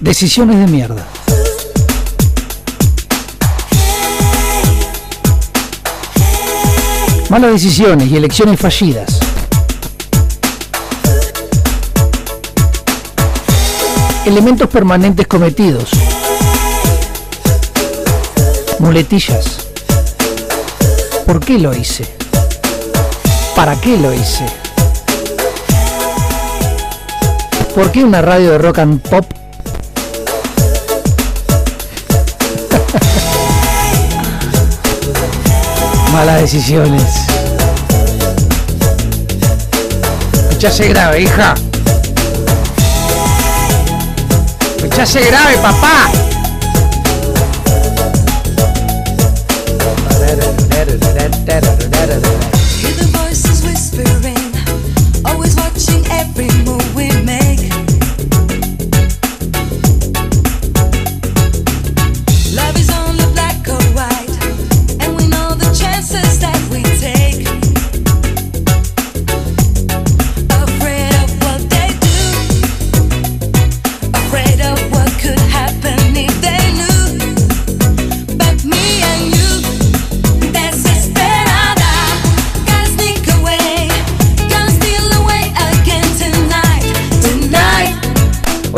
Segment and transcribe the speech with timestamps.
[0.00, 1.06] Decisiones de mierda.
[7.28, 9.20] Malas decisiones y elecciones fallidas.
[14.24, 15.90] Elementos permanentes cometidos.
[18.78, 19.66] Muletillas.
[21.26, 22.06] ¿Por qué lo hice?
[23.54, 24.46] ¿Para qué lo hice?
[27.74, 29.39] ¿Por qué una radio de rock and pop?
[36.12, 37.02] Malas decisiones.
[40.52, 41.54] Echase grave, hija.
[44.84, 46.29] Echase grave, papá.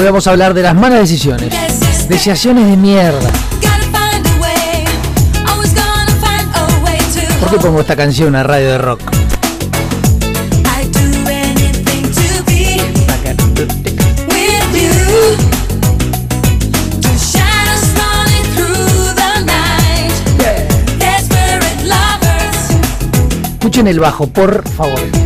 [0.02, 1.54] Hoy vamos a hablar de las malas decisiones.
[2.08, 3.30] Decisiones de mierda.
[5.44, 5.58] A a
[7.38, 9.00] ¿Por qué pongo esta canción una radio de rock?
[23.52, 25.21] Escuchen el bajo, por favor.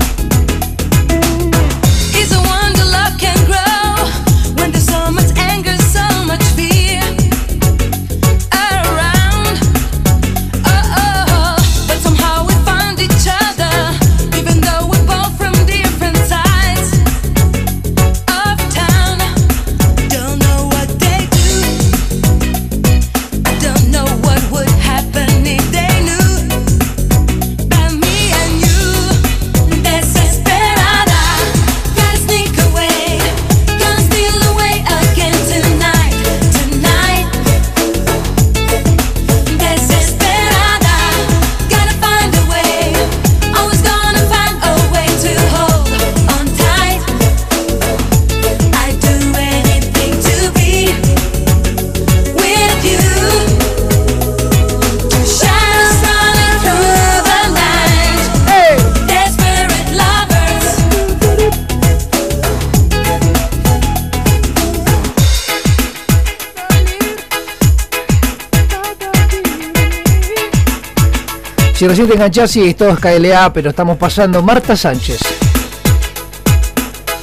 [71.89, 75.21] Recién te enganchás, sí, esto es KLA, pero estamos pasando Marta Sánchez.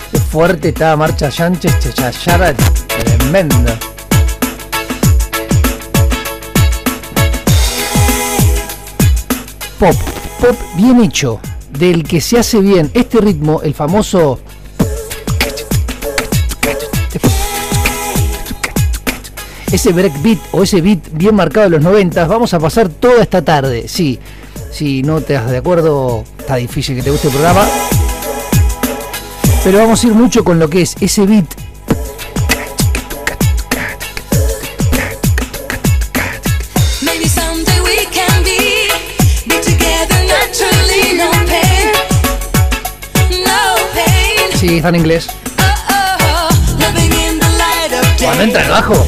[0.10, 3.78] Qué fuerte está Marta Sánchez, chachara, tremenda.
[9.78, 9.96] Pop,
[10.40, 11.42] pop bien hecho,
[11.78, 14.40] del que se hace bien este ritmo, el famoso
[19.74, 23.44] ese breakbeat o ese beat bien marcado de los 90, vamos a pasar toda esta
[23.44, 23.88] tarde.
[23.88, 24.20] Sí,
[24.74, 27.68] si no te das de acuerdo, está difícil que te guste el programa.
[29.64, 31.46] Pero vamos a ir mucho con lo que es ese beat.
[44.60, 45.28] Sí, está en inglés.
[45.60, 46.50] Oh, oh, oh.
[48.24, 49.06] Cuando entra el bajo,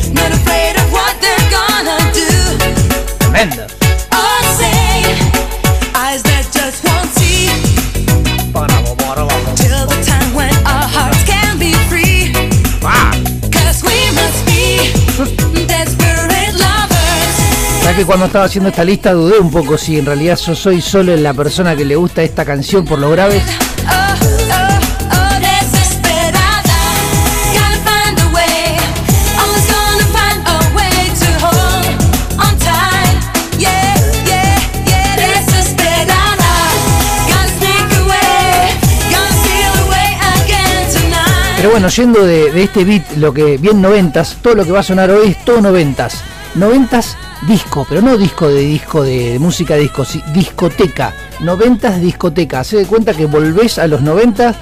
[3.20, 3.85] tremendo.
[17.86, 20.82] ¿Sabes que cuando estaba haciendo esta lista dudé un poco si en realidad yo soy
[20.82, 23.44] solo la persona que le gusta esta canción por lo graves?
[41.56, 44.84] Pero bueno, yendo de este beat, lo que bien noventas, todo lo que va a
[44.84, 46.24] sonar hoy es todo noventas.
[46.56, 47.16] Noventas
[47.48, 50.04] disco, pero no disco de disco de, música disco,
[50.34, 52.64] discoteca, noventas discoteca.
[52.64, 54.56] Se de cuenta que volvés a los noventas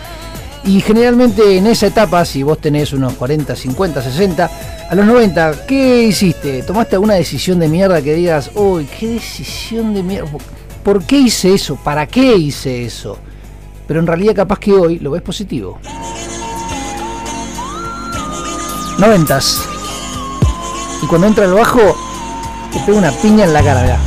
[0.65, 4.51] y generalmente en esa etapa, si vos tenés unos 40, 50, 60,
[4.89, 6.63] a los 90, ¿qué hiciste?
[6.63, 10.31] ¿Tomaste alguna decisión de mierda que digas, uy, qué decisión de mierda?
[10.83, 11.75] ¿Por qué hice eso?
[11.75, 13.17] ¿Para qué hice eso?
[13.87, 15.79] Pero en realidad capaz que hoy lo ves positivo.
[18.97, 19.63] Noventas.
[21.01, 22.12] Y cuando entra el bajo,
[22.73, 23.99] te pego una piña en la cara, ¿verdad?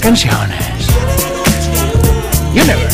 [0.00, 0.86] Canciones.
[2.52, 2.89] You never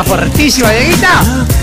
[0.00, 1.61] fuertísima, Dieguita.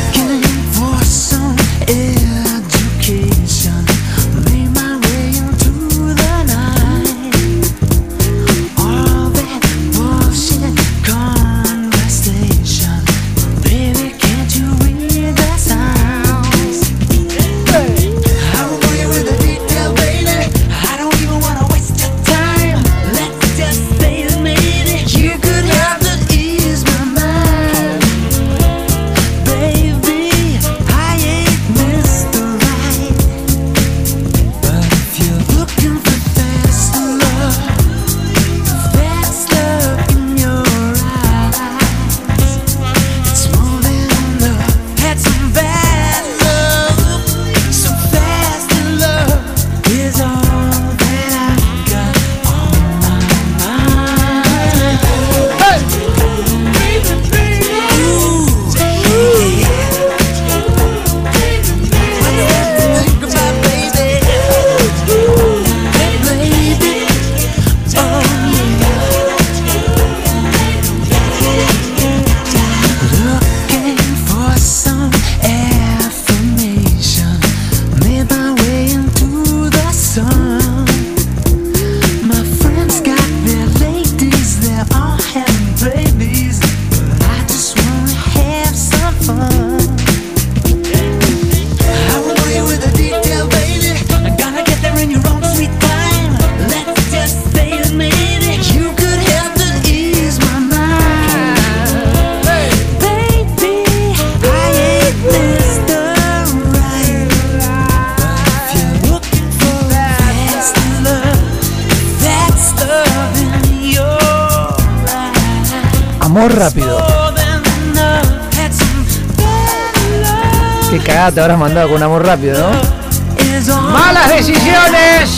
[121.34, 123.82] Te habrás mandado con amor rápido, ¿no?
[123.92, 125.38] ¡Malas decisiones!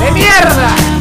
[0.00, 0.91] ¡De mierda!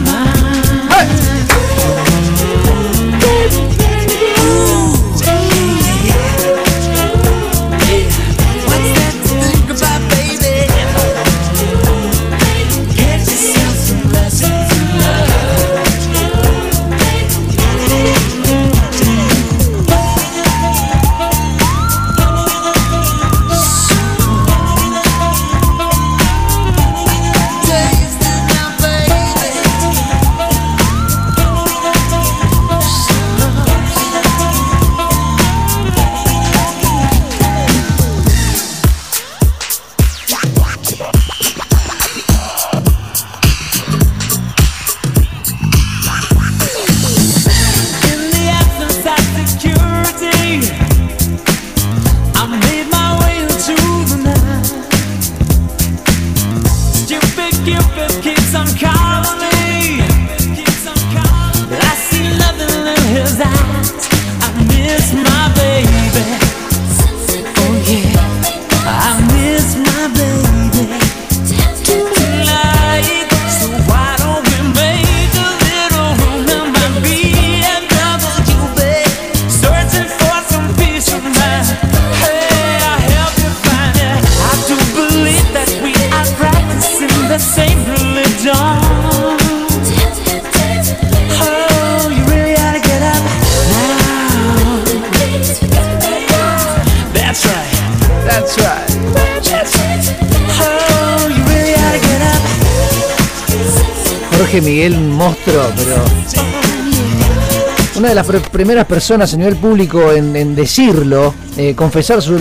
[108.62, 112.36] primeras personas a nivel público en, decirlo, eh, confesar su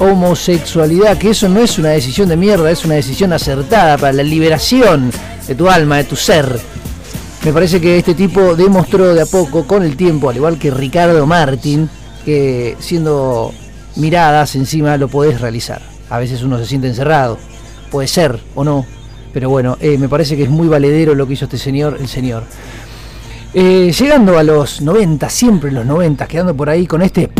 [0.00, 4.24] homosexualidad, que eso no es una decisión de mierda, es una decisión acertada para la
[4.24, 5.12] liberación
[5.46, 6.58] de tu alma, de tu ser.
[7.44, 10.72] Me parece que este tipo demostró de a poco, con el tiempo, al igual que
[10.72, 11.88] Ricardo Martín,
[12.24, 13.54] que siendo
[13.94, 15.80] miradas encima lo podés realizar.
[16.10, 17.38] A veces uno se siente encerrado,
[17.88, 18.84] puede ser o no,
[19.32, 22.08] pero bueno, eh, me parece que es muy valedero lo que hizo este señor, el
[22.08, 22.42] señor.
[23.54, 27.30] Eh, llegando a los 90, siempre en los 90, quedando por ahí con este...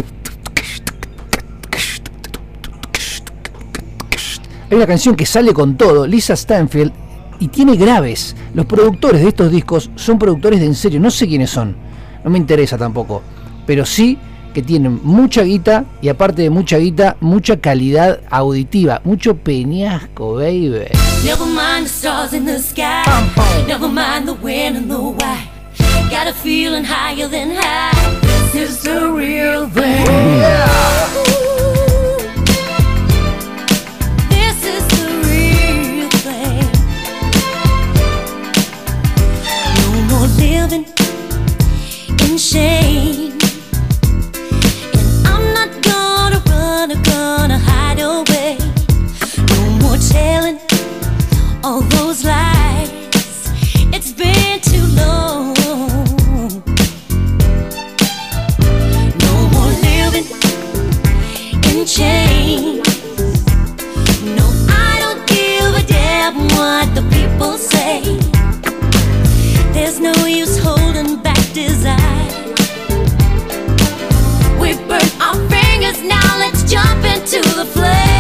[4.71, 6.93] Hay una canción que sale con todo, Lisa Stanfield,
[7.41, 8.37] y tiene graves.
[8.55, 11.77] Los productores de estos discos son productores de en serio, no sé quiénes son,
[12.25, 13.23] no me interesa tampoco,
[13.67, 14.19] pero sí
[14.53, 20.89] que tienen mucha guita y aparte de mucha guita, mucha calidad auditiva, mucho peñasco, baby.
[21.25, 23.03] Never mind the stars in the sky.
[23.67, 25.52] Never mind the when and the why.
[26.13, 28.21] Got a feeling higher than high.
[28.21, 30.07] This is the real thing.
[34.29, 36.65] This is the real thing.
[39.79, 40.85] No more living
[42.31, 43.42] in shame.
[61.85, 62.87] Chains.
[64.23, 68.03] No, I don't give a damn what the people say.
[69.73, 71.99] There's no use holding back desire.
[74.61, 78.12] We burnt our fingers, now let's jump into the flame.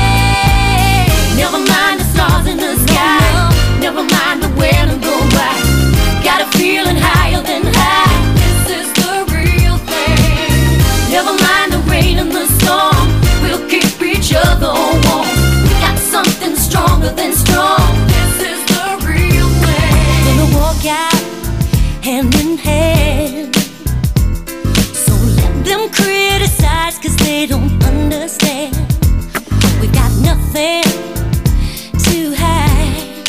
[30.52, 33.24] To hide.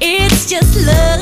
[0.00, 1.20] It's just love.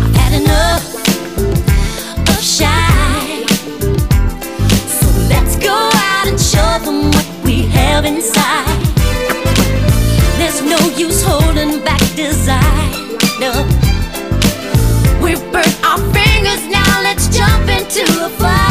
[0.00, 0.94] I've had enough
[2.28, 3.44] of shy.
[4.86, 8.86] So let's go out and show them what we have inside.
[10.38, 12.60] There's no use holding back desire.
[15.20, 18.06] We've burnt our fingers, now let's jump into
[18.38, 18.61] fire.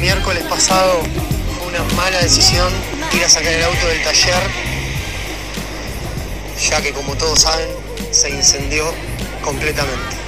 [0.00, 1.02] Miércoles pasado
[1.56, 2.72] fue una mala decisión
[3.12, 4.42] ir a sacar el auto del taller,
[6.68, 7.68] ya que como todos saben,
[8.10, 8.92] se incendió
[9.44, 10.19] completamente.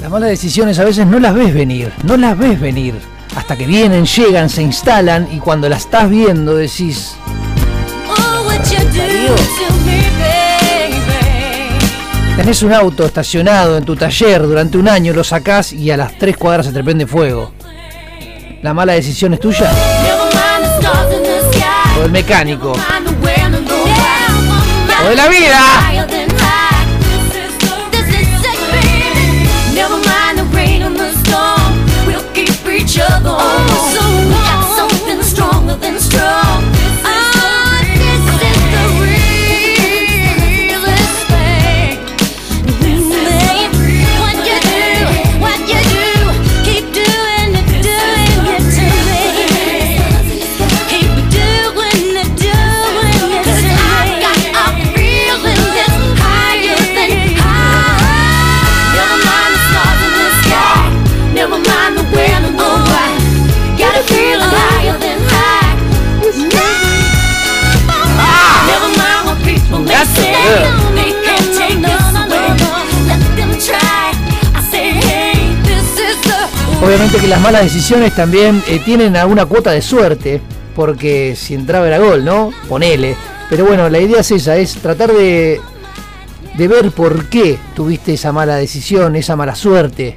[0.00, 2.94] Las malas decisiones a veces no las ves venir, no las ves venir.
[3.36, 7.16] Hasta que vienen, llegan, se instalan y cuando las estás viendo decís,
[8.08, 8.48] Oh,
[12.36, 16.18] tenés un auto estacionado en tu taller durante un año, lo sacás y a las
[16.18, 17.52] tres cuadras se te prende fuego.
[18.62, 19.70] ¿La mala decisión es tuya?
[20.84, 22.72] ¿O mecánico?
[22.74, 23.34] And the why.
[25.04, 26.03] ¡O de la vida!
[76.94, 80.40] Obviamente que las malas decisiones también eh, tienen alguna cuota de suerte,
[80.76, 82.52] porque si entraba era gol, ¿no?
[82.68, 83.16] Ponele.
[83.50, 85.60] Pero bueno, la idea es esa, es tratar de,
[86.56, 90.16] de ver por qué tuviste esa mala decisión, esa mala suerte.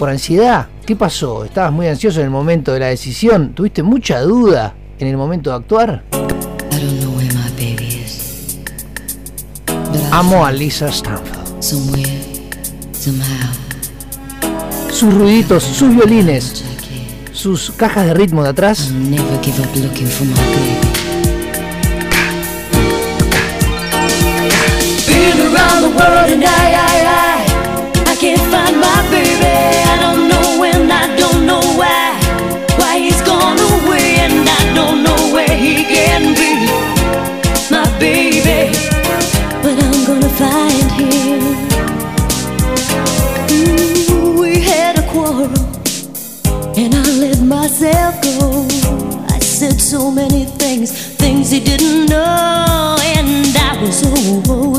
[0.00, 0.66] ¿Por ansiedad?
[0.84, 1.44] ¿Qué pasó?
[1.44, 3.54] ¿Estabas muy ansioso en el momento de la decisión?
[3.54, 6.02] ¿Tuviste mucha duda en el momento de actuar?
[10.10, 10.90] Amo a Lisa
[12.90, 13.59] somehow,
[15.00, 16.62] Sus ruiditos, sus violines,
[17.32, 18.90] sus cajas de ritmo de atrás.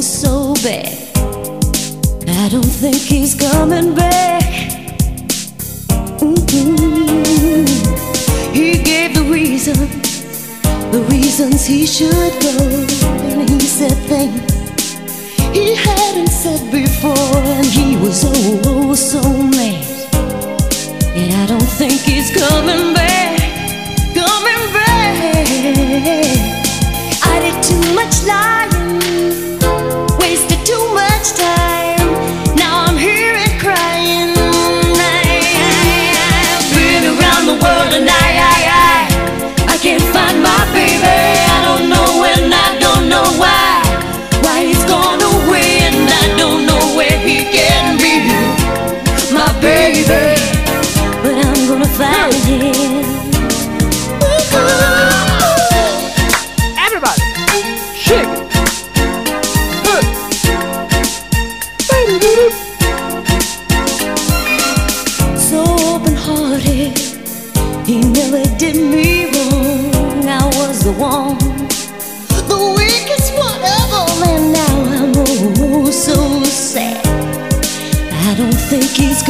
[0.02, 0.98] Oh so bad.
[2.28, 4.44] I don't think he's coming back.
[6.20, 7.68] Mm-mm.
[8.52, 9.76] He gave the reason,
[10.92, 12.58] the reasons he should go,
[13.30, 14.52] and he said things
[15.54, 19.86] he hadn't said before, and he was oh, oh so mad.
[21.14, 23.38] And I don't think he's coming back,
[24.16, 25.48] coming back.
[27.24, 28.71] I did too much lying,
[31.24, 31.61] touched her.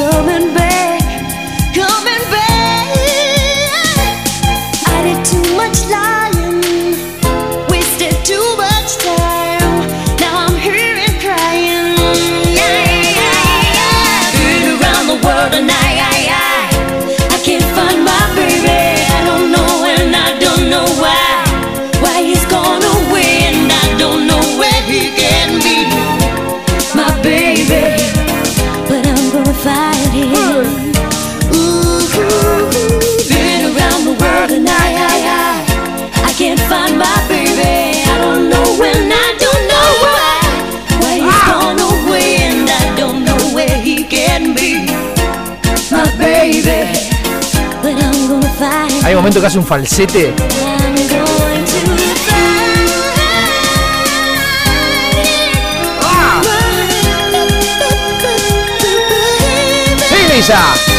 [0.10, 0.31] Think
[49.22, 50.34] momento que hace un falsete.
[50.34, 50.98] Find.
[60.10, 60.91] ¡Sí, Lisa!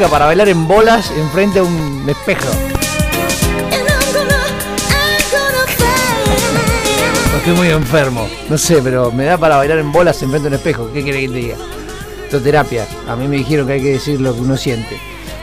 [0.00, 2.48] Música para bailar en bolas enfrente a un espejo.
[7.36, 8.26] Estoy muy enfermo.
[8.48, 10.90] No sé, pero me da para bailar en bolas enfrente a un espejo.
[10.94, 11.56] ¿Qué quiere que te diga?
[12.24, 12.86] Esto es terapia.
[13.08, 14.96] A mí me dijeron que hay que decir lo que uno siente.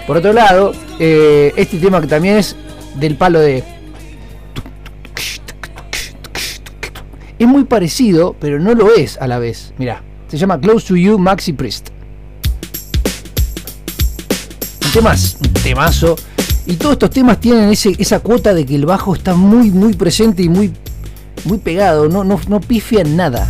[0.07, 2.55] Por otro lado, eh, este tema que también es
[2.95, 3.63] del palo de.
[7.37, 9.73] Es muy parecido, pero no lo es a la vez.
[9.77, 11.96] Mirá, se llama Close to You Maxi Priest.
[14.97, 16.15] Temas, un temazo.
[16.65, 19.93] Y todos estos temas tienen ese, esa cuota de que el bajo está muy, muy
[19.93, 20.73] presente y muy,
[21.45, 22.09] muy pegado.
[22.09, 23.47] No, no, no pifia en nada.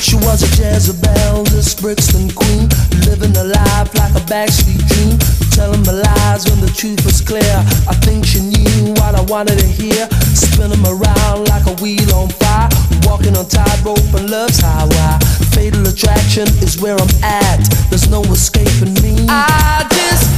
[0.00, 2.68] She was a Jezebel, this Brixton queen,
[3.06, 5.16] living a life like a backstreet dream,
[5.54, 7.54] telling me lies when the truth was clear.
[7.86, 12.12] I think she knew what I wanted to hear, spinning me around like a wheel
[12.14, 12.68] on fire,
[13.04, 15.18] walking on tightrope and love's highway.
[15.54, 17.62] Fatal attraction is where I'm at.
[17.90, 19.26] There's no escaping me.
[19.28, 20.37] I just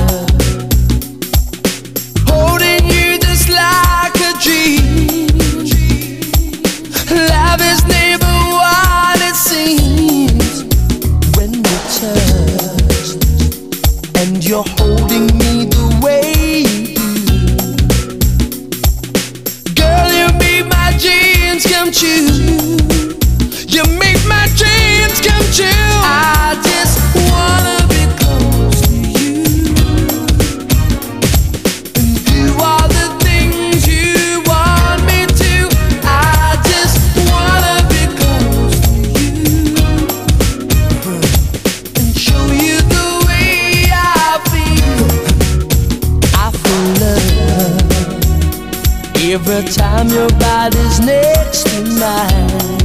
[49.33, 52.79] every time your body's next to mine.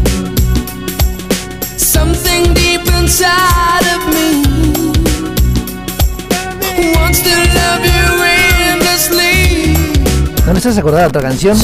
[1.77, 4.93] Something deep inside of me
[6.95, 8.07] wants to love you
[8.71, 9.75] endlessly.
[10.47, 11.57] ¿No me estás de otra canción?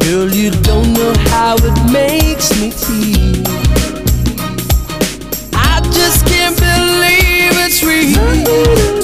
[0.00, 3.44] Girl, you don't know how it makes me feel.
[5.52, 8.95] I just can't believe it's real.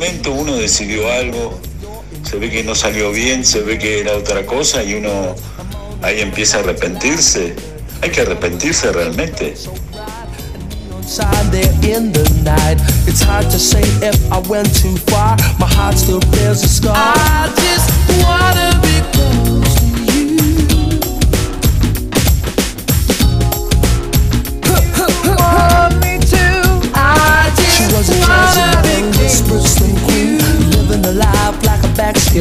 [0.00, 1.60] Momento uno decidió algo,
[2.22, 5.34] se ve que no salió bien, se ve que era otra cosa y uno
[6.00, 7.54] ahí empieza a arrepentirse.
[8.00, 9.54] Hay que arrepentirse realmente.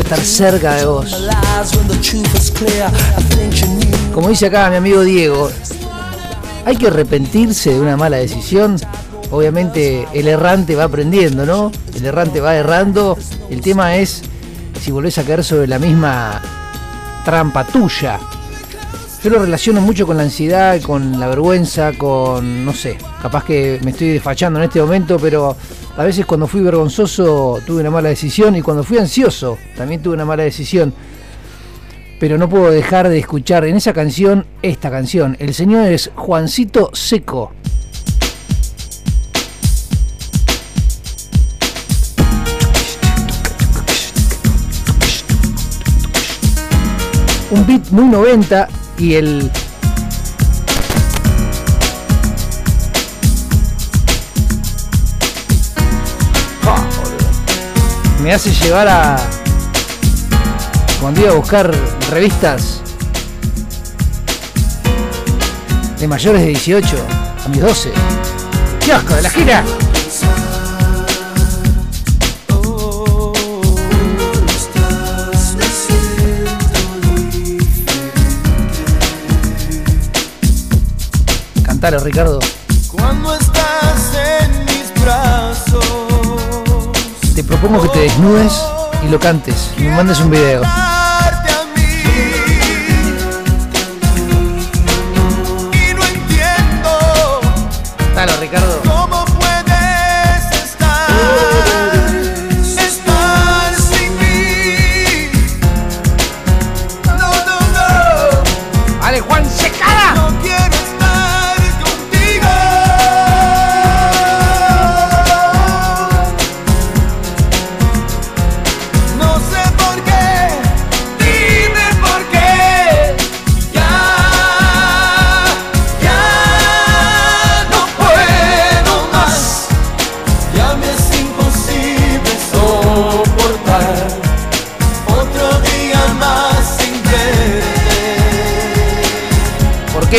[0.10, 1.30] Estar cerca de vos.
[4.12, 5.52] Como dice acá mi amigo Diego,
[6.66, 8.78] hay que arrepentirse de una mala decisión.
[9.30, 11.72] Obviamente el errante va aprendiendo, ¿no?
[11.96, 13.20] El errante va errando.
[13.52, 14.24] El tema es
[14.82, 16.42] si volvés a caer sobre la misma
[17.24, 18.20] trampa tuya.
[19.24, 23.80] Yo lo relaciono mucho con la ansiedad, con la vergüenza, con, no sé, capaz que
[23.84, 25.56] me estoy desfachando en este momento, pero
[25.98, 30.14] a veces cuando fui vergonzoso tuve una mala decisión y cuando fui ansioso también tuve
[30.14, 30.94] una mala decisión
[32.20, 35.38] pero no puedo dejar de escuchar en esa canción esta canción.
[35.40, 37.54] El señor es Juancito Seco.
[47.52, 48.68] Un beat muy 90
[49.00, 49.50] y el
[58.22, 59.18] me hace llevar a
[61.00, 61.72] cuando iba a buscar
[62.12, 62.82] revistas
[65.98, 66.88] de mayores de 18
[67.46, 67.92] a mis 12.
[68.84, 69.64] ¡Qué asco de la gira!
[81.64, 82.40] Cantalo, Ricardo.
[87.50, 88.54] Propongo que te desnudes
[89.04, 90.62] y lo cantes y me mandes un video.
[90.62, 91.82] darte a mí.
[95.74, 97.42] Y no entiendo
[97.98, 98.82] Cantalo, Ricardo.
[98.86, 101.10] cómo puedes estar,
[102.78, 105.32] estar sin mí.
[107.06, 109.00] No, no, no.
[109.02, 110.14] ¡Vale, Juan, se cara!
[110.14, 110.79] No quiero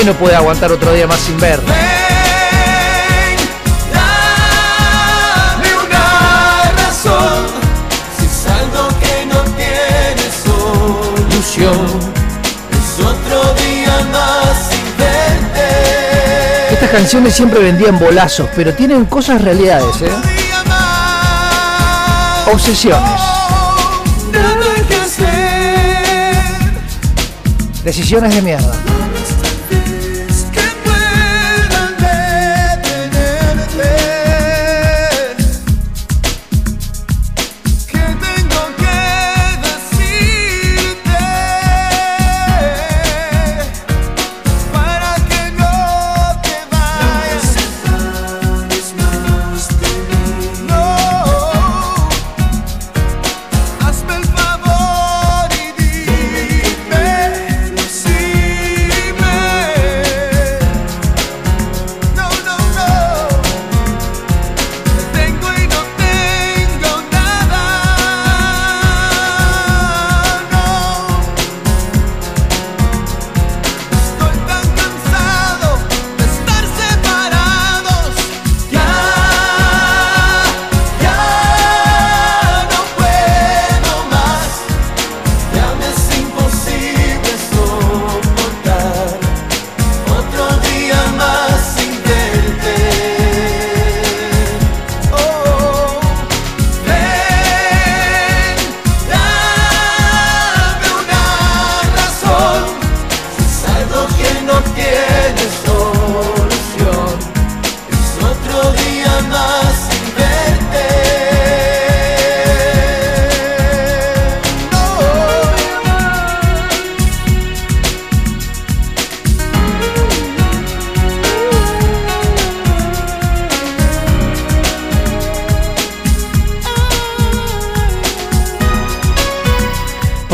[0.05, 1.61] no puede aguantar otro día más sin ver.
[12.71, 16.73] Es otro día más sin verte.
[16.73, 20.11] Estas canciones siempre vendían bolazos, pero tienen cosas realidades, ¿eh?
[22.53, 23.21] Obsesiones.
[27.85, 28.75] Decisiones de mierda.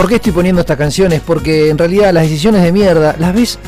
[0.06, 1.20] ¿Por qué estoy poniendo estas canciones?
[1.20, 3.58] Porque en realidad las decisiones de mierda las ves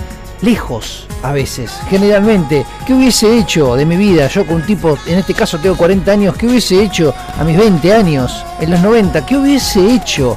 [0.41, 1.73] lejos a veces.
[1.91, 4.29] Generalmente, ¿qué hubiese hecho de mi vida?
[4.29, 7.59] Yo con un tipo, en este caso tengo 40 años, ¿qué hubiese hecho a mis
[7.59, 9.27] 20 años, en los 90?
[9.27, 10.37] ¿Qué hubiese hecho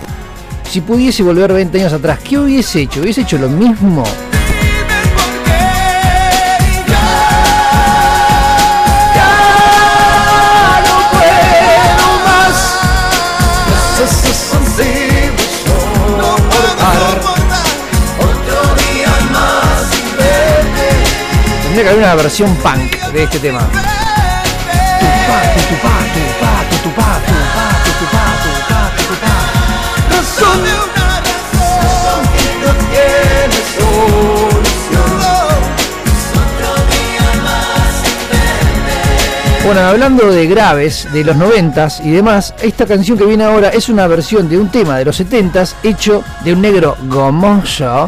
[0.68, 2.18] si pudiese volver 20 años atrás?
[2.28, 3.02] ¿Qué hubiese hecho?
[3.02, 4.04] ¿Hubiese hecho lo mismo?
[21.82, 23.68] Que haber una versión punk de este tema.
[39.66, 43.90] Bueno, hablando de graves, de los noventas y demás, esta canción que viene ahora es
[43.90, 48.08] una versión de un tema de los setentas hecho de un negro gomoso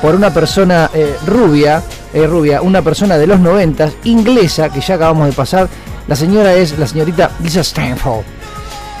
[0.00, 4.94] por una persona eh, rubia, eh, rubia, una persona de los noventas, inglesa, que ya
[4.94, 5.68] acabamos de pasar.
[6.08, 8.24] La señora es la señorita Lisa Stanford,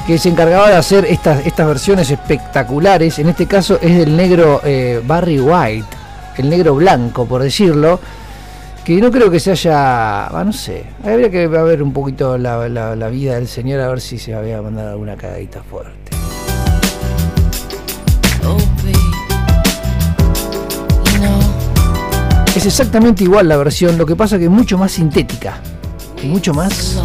[0.06, 3.18] que se encargaba de hacer estas, estas versiones espectaculares.
[3.18, 5.86] En este caso es del negro eh, Barry White,
[6.38, 7.98] el negro blanco, por decirlo
[8.84, 12.66] que no creo que se haya, ah, no sé, habría que ver un poquito la,
[12.68, 16.10] la- vida del señor a ver si se había mandado alguna cagadita fuerte.
[22.60, 25.62] Es exactamente igual la versión, lo que pasa que es mucho más sintética.
[26.22, 27.00] Y mucho más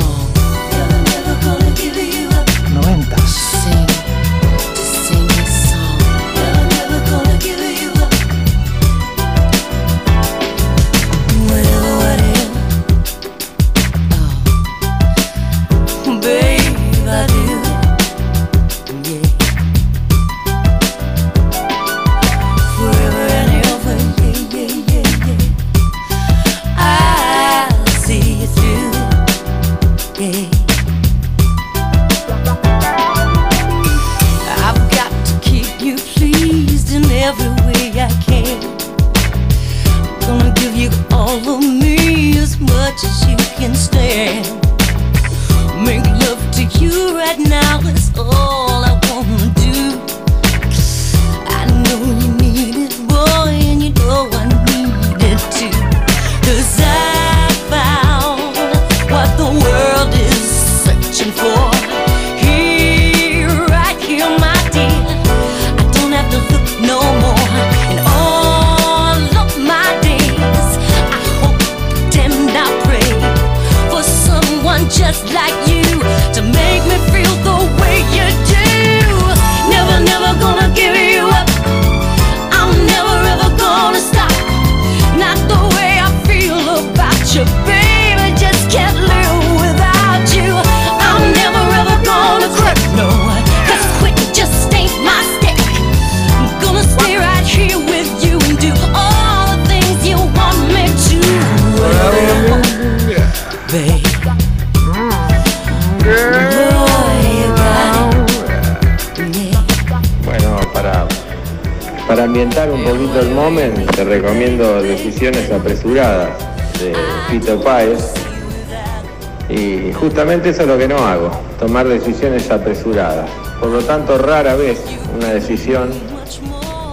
[120.45, 123.29] eso es lo que no hago, tomar decisiones apresuradas.
[123.59, 124.79] Por lo tanto, rara vez
[125.15, 125.89] una decisión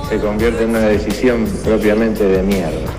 [0.09, 2.91] se convierte en una decisión propiamente de mierda.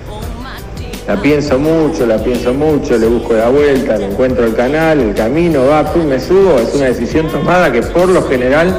[1.07, 5.13] La pienso mucho, la pienso mucho, le busco la vuelta, le encuentro el canal, el
[5.13, 6.59] camino, va, pum, me subo.
[6.59, 8.73] Es una decisión tomada que por lo general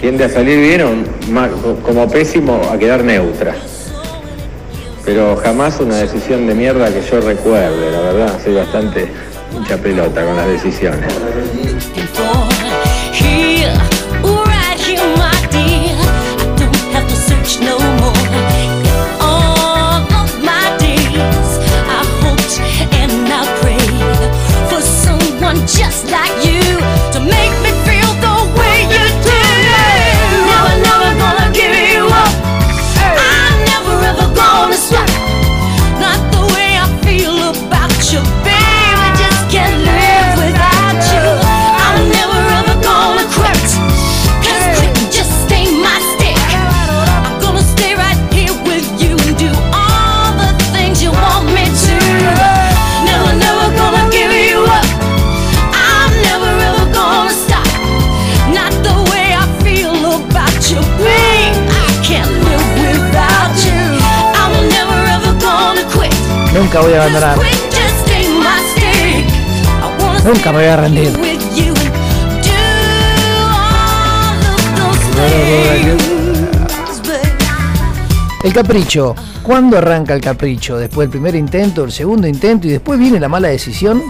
[0.00, 3.54] tiende a salir bien o como pésimo a quedar neutra.
[5.04, 9.08] Pero jamás una decisión de mierda que yo recuerde, la verdad, soy bastante
[9.54, 11.12] hincha pelota con las decisiones.
[66.74, 67.38] Nunca voy a abandonar.
[70.24, 71.12] Nunca me voy a rendir.
[78.42, 79.14] El capricho.
[79.44, 80.76] ¿Cuándo arranca el capricho?
[80.76, 84.02] ¿Después del primer intento, el segundo intento y después viene la mala decisión?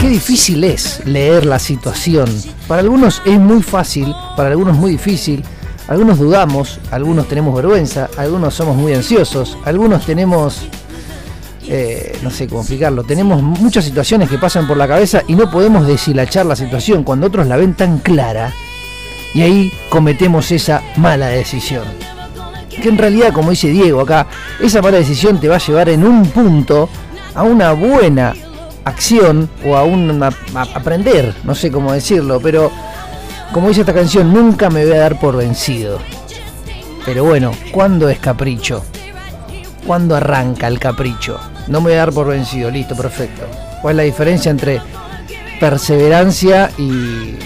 [0.00, 2.28] Qué difícil es leer la situación.
[2.66, 5.44] Para algunos es muy fácil, para algunos muy difícil.
[5.90, 10.62] Algunos dudamos, algunos tenemos vergüenza, algunos somos muy ansiosos, algunos tenemos,
[11.68, 15.50] eh, no sé cómo explicarlo, tenemos muchas situaciones que pasan por la cabeza y no
[15.50, 18.52] podemos deshilachar la situación cuando otros la ven tan clara
[19.34, 21.82] y ahí cometemos esa mala decisión.
[22.80, 24.26] Que en realidad, como dice Diego acá,
[24.60, 26.88] esa mala decisión te va a llevar en un punto
[27.34, 28.32] a una buena
[28.84, 30.30] acción o a un a-
[30.72, 32.70] aprender, no sé cómo decirlo, pero
[33.52, 35.98] como dice esta canción, nunca me voy a dar por vencido.
[37.04, 38.84] Pero bueno, ¿cuándo es capricho?
[39.86, 41.40] ¿Cuándo arranca el capricho?
[41.66, 43.42] No me voy a dar por vencido, listo, perfecto.
[43.82, 44.80] ¿Cuál es la diferencia entre
[45.58, 47.36] perseverancia y,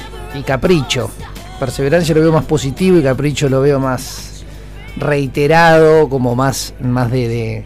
[0.44, 1.10] capricho?
[1.58, 4.44] Perseverancia lo veo más positivo y capricho lo veo más
[4.96, 7.64] reiterado, como más, más de, de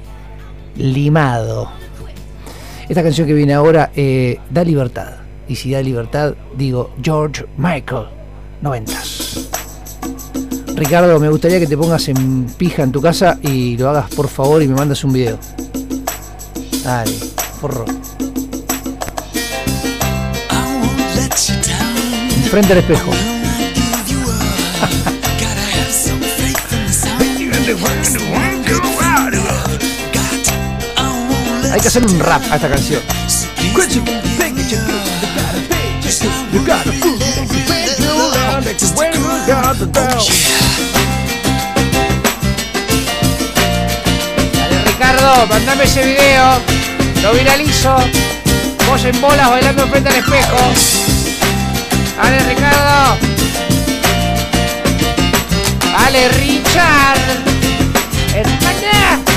[0.77, 1.70] limado.
[2.88, 5.14] Esta canción que viene ahora eh, da libertad.
[5.48, 8.17] Y si da libertad, digo George Michael,
[8.61, 8.92] 90.
[10.75, 14.29] Ricardo, me gustaría que te pongas en pija en tu casa y lo hagas por
[14.29, 15.38] favor y me mandas un video.
[16.85, 17.14] Dale,
[17.61, 17.85] porro.
[22.51, 23.11] Frente al espejo.
[31.72, 33.03] Hay que hacer un rap a esta canción.
[44.53, 46.61] Dale Ricardo, mandame ese video.
[47.23, 47.97] Lo viralizo.
[48.87, 50.57] Vos en bolas bailando frente al espejo.
[52.23, 53.16] Dale Ricardo.
[55.93, 57.21] Dale Richard.
[58.35, 59.28] Hermana.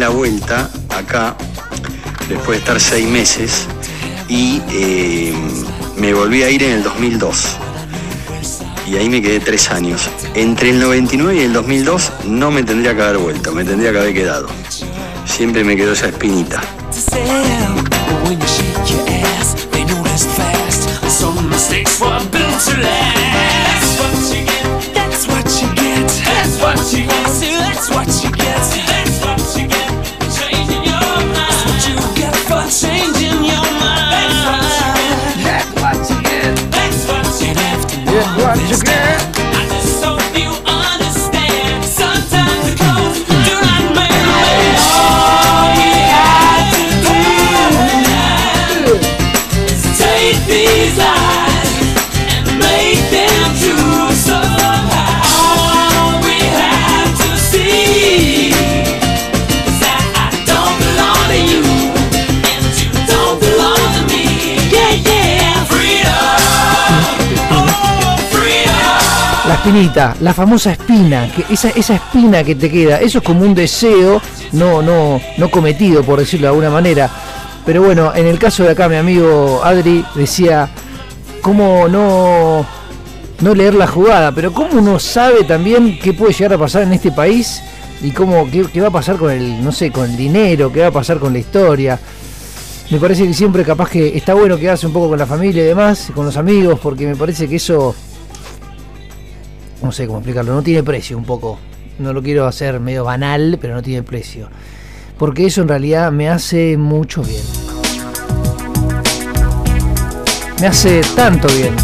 [0.00, 1.36] La vuelta acá,
[2.26, 3.66] después de estar seis meses,
[4.30, 5.34] y eh,
[5.98, 7.58] me volví a ir en el 2002.
[8.86, 10.08] Y ahí me quedé tres años.
[10.34, 13.98] Entre el 99 y el 2002 no me tendría que haber vuelto, me tendría que
[13.98, 14.48] haber quedado.
[15.26, 16.62] Siempre me quedó esa espinita.
[24.94, 26.08] That's what you get.
[26.24, 27.20] That's what you get.
[27.44, 28.79] That's what you get.
[69.60, 74.22] Espinita, la famosa espina, esa, esa espina que te queda, eso es como un deseo
[74.52, 77.10] no, no, no cometido, por decirlo de alguna manera.
[77.66, 80.70] Pero bueno, en el caso de acá, mi amigo Adri decía,
[81.42, 82.64] ¿cómo no,
[83.40, 84.32] no leer la jugada?
[84.32, 87.62] Pero ¿cómo uno sabe también qué puede llegar a pasar en este país?
[88.02, 90.80] Y cómo, qué, qué va a pasar con el, no sé, con el dinero, qué
[90.80, 92.00] va a pasar con la historia.
[92.90, 95.66] Me parece que siempre capaz que está bueno quedarse un poco con la familia y
[95.66, 97.94] demás, con los amigos, porque me parece que eso
[99.82, 101.58] no sé cómo explicarlo, no tiene precio un poco.
[101.98, 104.48] No lo quiero hacer medio banal, pero no tiene precio.
[105.18, 107.42] Porque eso en realidad me hace mucho bien.
[110.60, 111.74] Me hace tanto bien.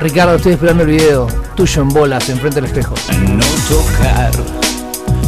[0.00, 2.94] Ricardo, estoy esperando el video tuyo en bolas, enfrente del espejo.
[3.28, 4.30] No tocar,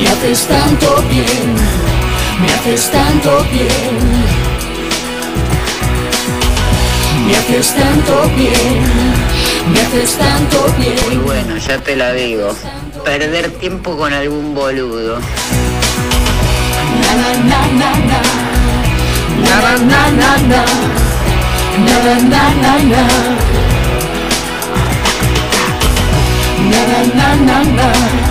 [0.00, 1.54] Me haces tanto bien
[2.40, 3.98] Me haces tanto bien
[7.26, 9.30] Me haces tanto bien
[9.72, 10.94] me haces tanto bien.
[11.06, 12.52] Muy bueno, ya te la digo.
[13.04, 15.20] Perder tiempo con algún boludo.
[17.00, 18.20] Na na na na na.
[19.44, 20.62] Na na na na na.
[21.86, 23.02] Na na na na na.
[27.20, 28.29] Na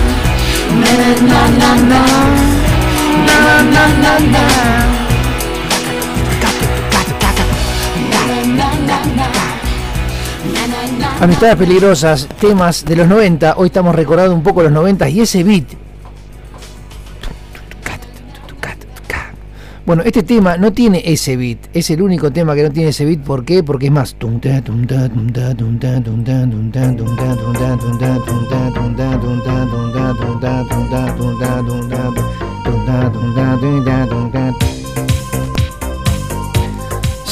[11.20, 13.54] Amistades peligrosas, temas de los 90.
[13.58, 15.89] Hoy estamos recordando un poco los 90 y ese beat.
[19.90, 21.58] Bueno, este tema no tiene ese beat.
[21.74, 23.22] Es el único tema que no tiene ese beat.
[23.22, 23.64] ¿Por qué?
[23.64, 24.14] Porque es más.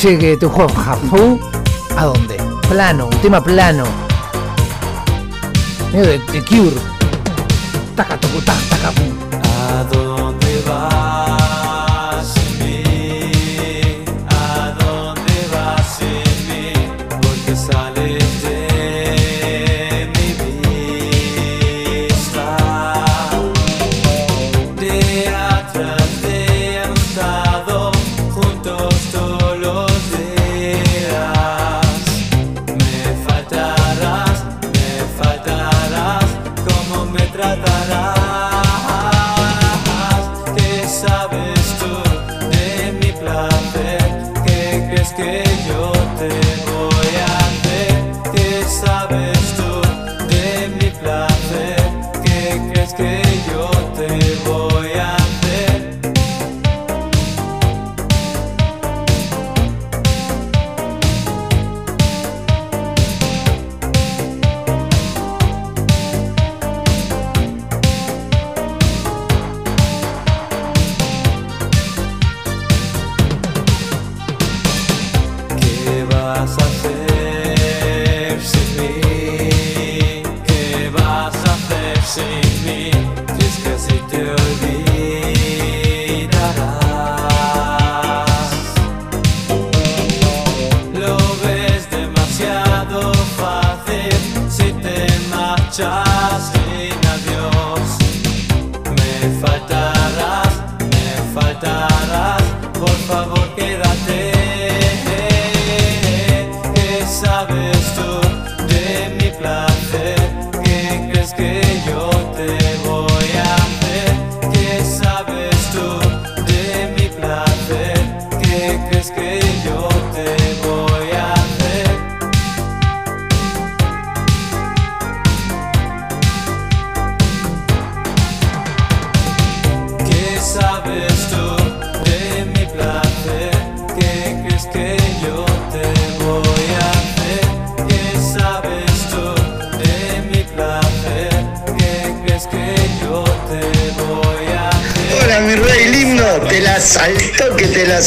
[0.03, 1.39] Llegue tu juego
[1.97, 2.37] ¿A dónde?
[2.69, 3.85] Plano, un tema plano.
[5.93, 6.77] Medio de, de Cure.
[7.95, 8.93] Taca, taca, taca.
[9.45, 11.38] ¿A dónde vas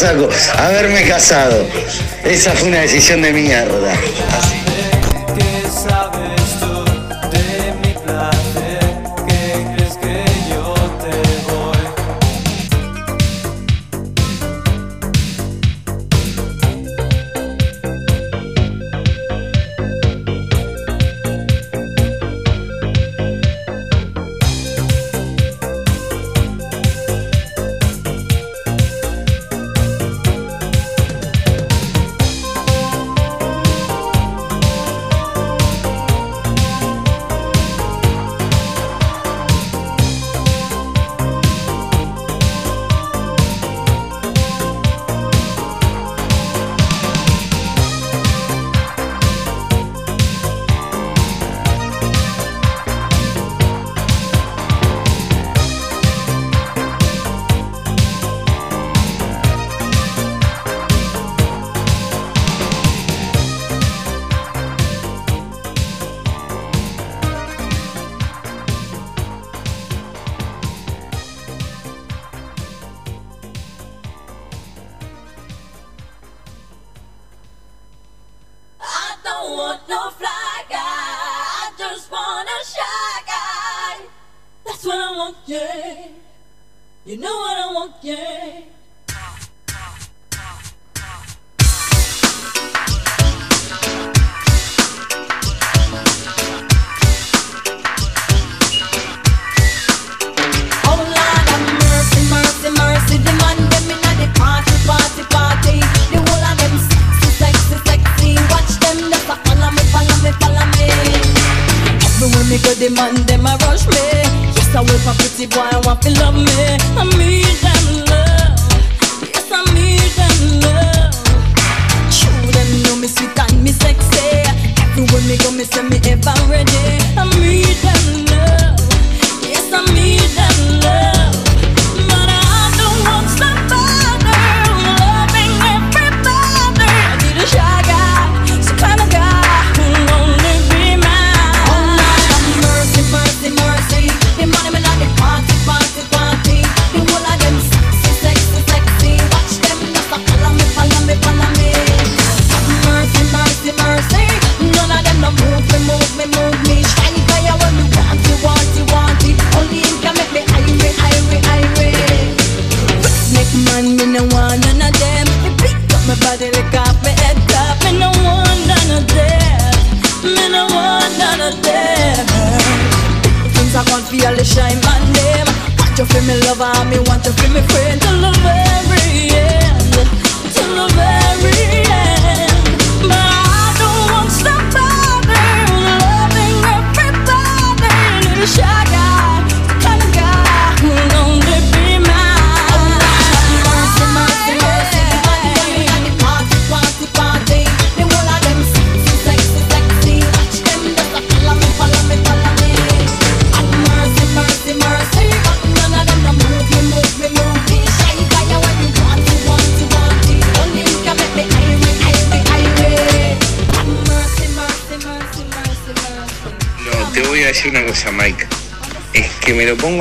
[0.02, 0.30] saco.
[0.58, 1.68] Haberme casado.
[2.26, 3.94] Esa fue una decisión de mierda.
[3.96, 4.61] ¿Qué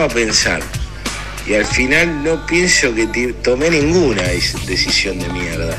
[0.04, 0.62] a pensar.
[1.46, 3.06] Y al final no pienso que
[3.42, 5.76] tomé ninguna decisión de mierda.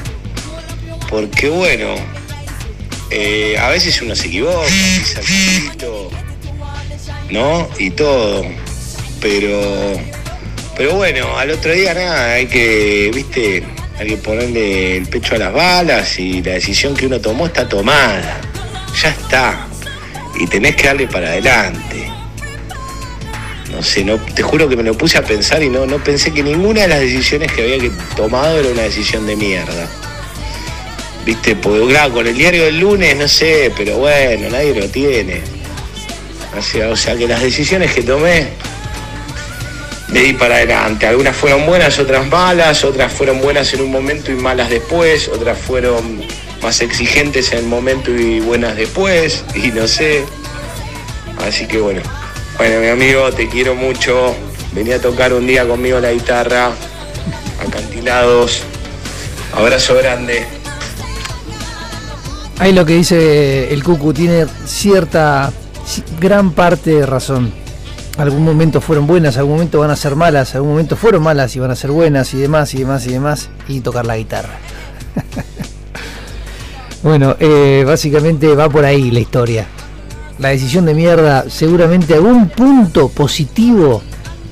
[1.09, 1.95] Porque bueno,
[3.09, 4.65] eh, a veces uno se equivoca,
[7.30, 7.69] ¿no?
[7.78, 8.45] Y todo.
[9.19, 9.99] Pero,
[10.76, 13.63] pero bueno, al otro día nada, hay que, viste,
[13.99, 17.67] hay que ponerle el pecho a las balas y la decisión que uno tomó está
[17.67, 18.39] tomada.
[19.01, 19.67] Ya está.
[20.39, 21.90] Y tenés que darle para adelante.
[24.36, 26.88] Te juro que me lo puse a pensar y no, no pensé que ninguna de
[26.88, 29.89] las decisiones que había tomado era una decisión de mierda.
[31.25, 35.41] Viste, porque claro, con el diario del lunes, no sé, pero bueno, nadie lo tiene.
[36.89, 38.49] O sea, que las decisiones que tomé
[40.11, 41.07] le di para adelante.
[41.07, 45.57] Algunas fueron buenas, otras malas, otras fueron buenas en un momento y malas después, otras
[45.57, 46.21] fueron
[46.61, 50.23] más exigentes en el momento y buenas después, y no sé.
[51.39, 52.20] Así que bueno.
[52.62, 54.36] Bueno, mi amigo, te quiero mucho.
[54.74, 56.70] Vení a tocar un día conmigo la guitarra.
[57.68, 58.62] Acantilados.
[59.57, 60.45] Abrazo grande.
[62.59, 65.51] Ahí lo que dice el Cucu tiene cierta
[65.88, 67.51] ci- gran parte de razón.
[68.20, 71.59] Algún momento fueron buenas, algún momento van a ser malas, algún momento fueron malas y
[71.59, 74.59] van a ser buenas y demás y demás y demás y tocar la guitarra.
[77.01, 79.66] bueno, eh, básicamente va por ahí la historia.
[80.41, 84.01] La decisión de mierda, seguramente algún punto positivo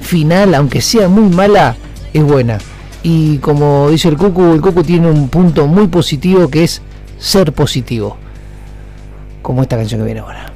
[0.02, 1.76] final, aunque sea muy mala,
[2.14, 2.60] es buena.
[3.02, 6.84] Y como dice el Cucu, el Cucu tiene un punto muy positivo que es
[7.18, 8.18] ser positivo.
[9.42, 10.49] Como esta canción que viene ahora.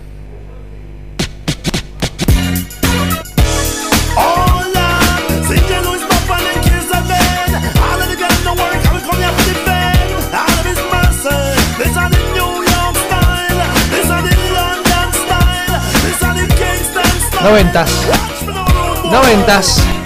[17.43, 17.91] Noventas.
[19.11, 20.02] Noventas.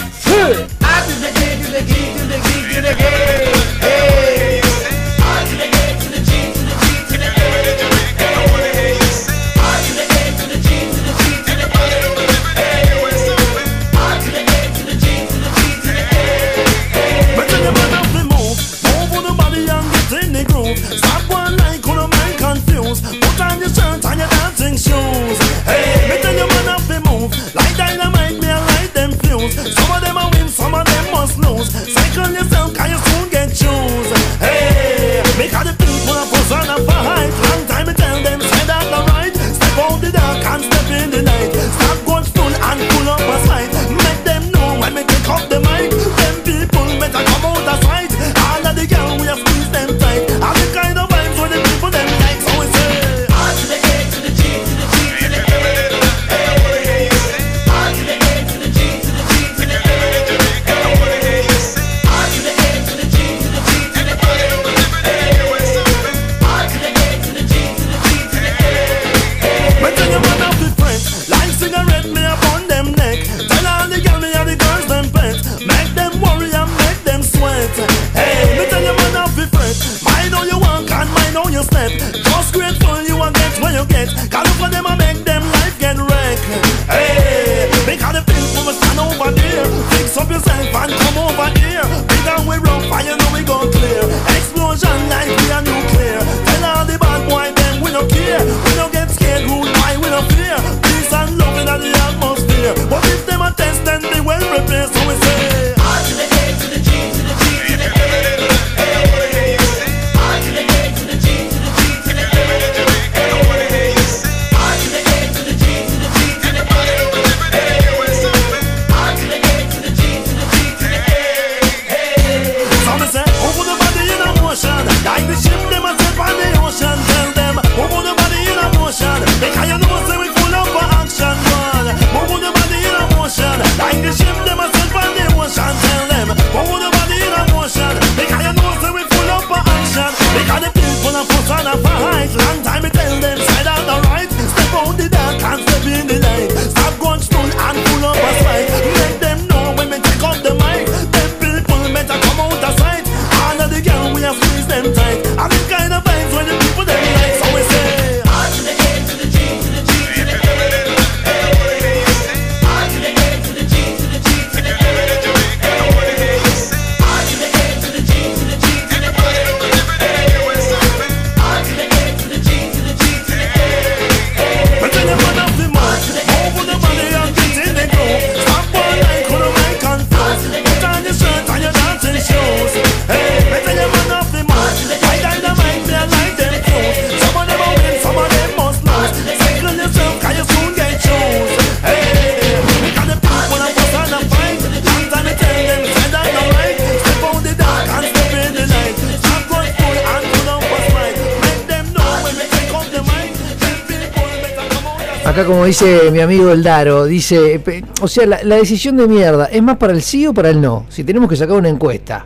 [206.07, 207.05] Eh, mi amigo El Daro.
[207.05, 207.61] Dice,
[208.01, 210.85] o sea, la, decisión de mierda, ¿es más para el sí o para el no?
[210.87, 212.25] Si tenemos que sacar una encuesta,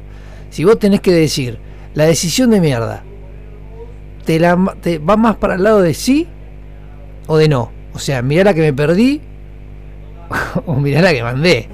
[0.51, 1.57] si vos tenés que decir,
[1.95, 3.03] la decisión de mierda,
[4.23, 6.27] ¿te, la, te va más para el lado de sí
[7.25, 7.71] o de no?
[7.93, 9.19] O sea, mirá la que me perdí
[10.65, 11.67] o mirá la que mandé.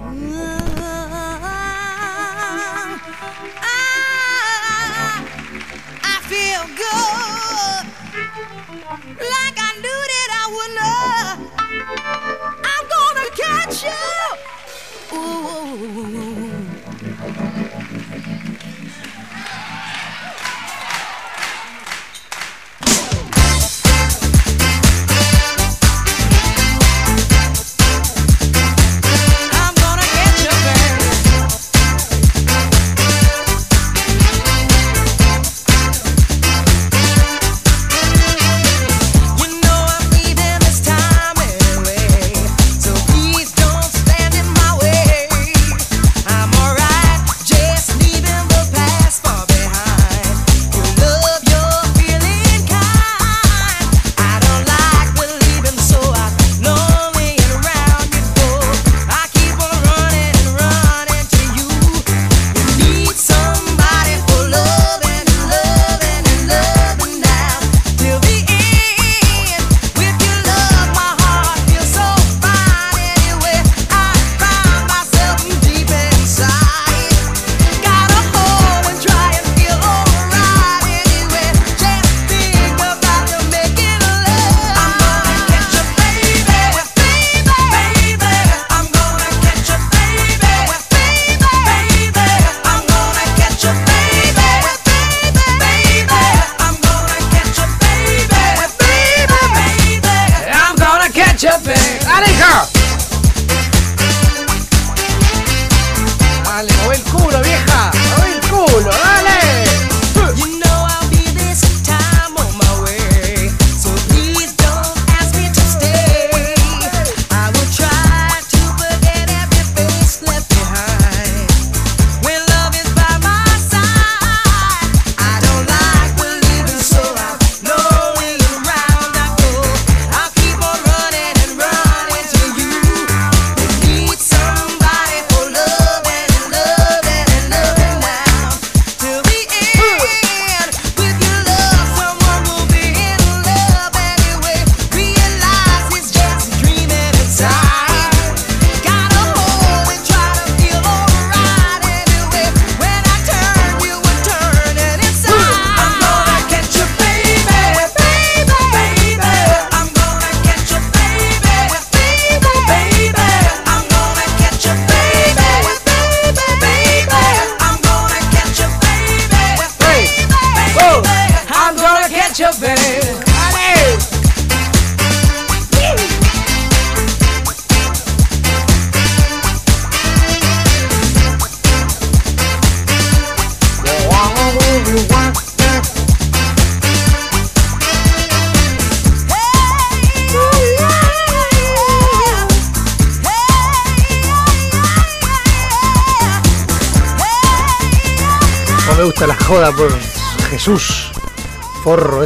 [13.89, 14.37] Oh.
[15.13, 16.26] Ooh.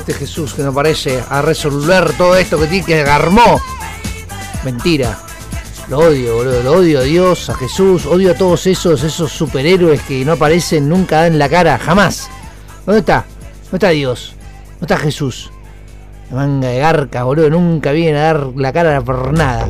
[0.02, 3.62] este Jesús que no parece a resolver todo esto que tiene que armó.
[4.66, 5.18] Mentira.
[5.89, 6.64] Lo odio, boludo.
[6.64, 8.08] Lo odio a Dios, a Jesús.
[8.08, 12.30] Odio a todos esos, esos superhéroes que no aparecen nunca en la cara, jamás.
[12.86, 13.26] ¿Dónde está?
[13.64, 14.36] ¿Dónde está Dios?
[14.80, 15.52] ¿Dónde está Jesús?
[16.32, 17.52] La manga de garca, boludo.
[17.52, 19.70] Nunca vienen a dar la cara por nada.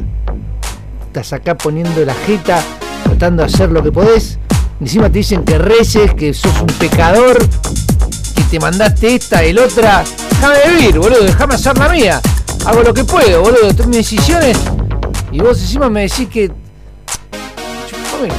[1.08, 2.64] Estás acá poniendo la jeta,
[3.04, 4.40] tratando de hacer lo que podés.
[4.80, 7.38] Encima te dicen que reces, que sos un pecador
[8.44, 10.04] te mandaste esta, el otra.
[10.30, 12.22] Déjame vivir, boludo, déjame hacer la mía.
[12.66, 14.56] Hago lo que puedo, boludo, tomo mis decisiones.
[15.32, 16.52] Y vos encima me decís que.
[17.88, 18.34] Chupame el